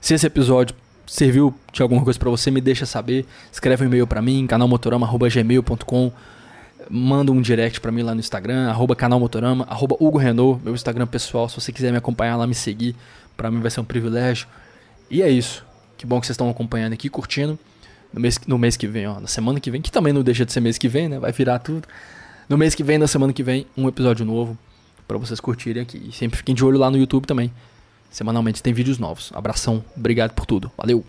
Se 0.00 0.14
esse 0.14 0.26
episódio 0.26 0.74
serviu 1.06 1.54
de 1.72 1.82
alguma 1.82 2.02
coisa 2.04 2.18
para 2.18 2.30
você, 2.30 2.50
me 2.50 2.60
deixa 2.60 2.86
saber. 2.86 3.26
Escreve 3.50 3.84
um 3.84 3.88
e-mail 3.88 4.06
para 4.06 4.22
mim, 4.22 4.46
canalmotorama.gmail.com 4.46 6.12
manda 6.90 7.30
um 7.30 7.40
direct 7.40 7.80
para 7.80 7.92
mim 7.92 8.02
lá 8.02 8.14
no 8.14 8.20
Instagram, 8.20 8.68
arroba 8.68 8.96
canal 8.96 9.20
Motorama, 9.20 9.66
arroba 9.68 9.96
Hugo 10.00 10.18
Renault, 10.18 10.62
meu 10.64 10.74
Instagram 10.74 11.06
pessoal. 11.06 11.48
Se 11.48 11.60
você 11.60 11.72
quiser 11.72 11.90
me 11.90 11.98
acompanhar 11.98 12.36
lá, 12.36 12.46
me 12.46 12.54
seguir, 12.54 12.96
para 13.36 13.50
mim 13.50 13.60
vai 13.60 13.70
ser 13.70 13.80
um 13.80 13.84
privilégio. 13.84 14.46
E 15.10 15.22
é 15.22 15.28
isso. 15.28 15.64
Que 15.96 16.06
bom 16.06 16.20
que 16.20 16.26
vocês 16.26 16.34
estão 16.34 16.48
acompanhando 16.48 16.92
aqui, 16.92 17.08
curtindo. 17.08 17.58
No 18.12 18.20
mês, 18.20 18.40
no 18.46 18.56
mês 18.56 18.76
que 18.76 18.86
vem, 18.86 19.06
ó, 19.06 19.20
na 19.20 19.26
semana 19.26 19.60
que 19.60 19.70
vem, 19.70 19.82
que 19.82 19.92
também 19.92 20.12
não 20.12 20.22
deixa 20.22 20.46
de 20.46 20.52
ser 20.52 20.60
mês 20.60 20.78
que 20.78 20.88
vem, 20.88 21.08
né? 21.08 21.18
Vai 21.18 21.32
virar 21.32 21.58
tudo. 21.58 21.86
No 22.48 22.56
mês 22.56 22.74
que 22.74 22.82
vem, 22.82 22.96
na 22.96 23.06
semana 23.06 23.32
que 23.32 23.42
vem, 23.42 23.66
um 23.76 23.86
episódio 23.86 24.24
novo 24.24 24.56
para 25.08 25.18
vocês 25.18 25.40
curtirem 25.40 25.82
aqui. 25.82 26.00
E 26.08 26.12
sempre 26.12 26.36
fiquem 26.36 26.54
de 26.54 26.64
olho 26.64 26.78
lá 26.78 26.90
no 26.90 26.98
YouTube 26.98 27.26
também. 27.26 27.50
Semanalmente 28.10 28.62
tem 28.62 28.72
vídeos 28.72 28.98
novos. 28.98 29.32
Abração, 29.34 29.84
obrigado 29.96 30.32
por 30.34 30.46
tudo. 30.46 30.70
Valeu! 30.76 31.04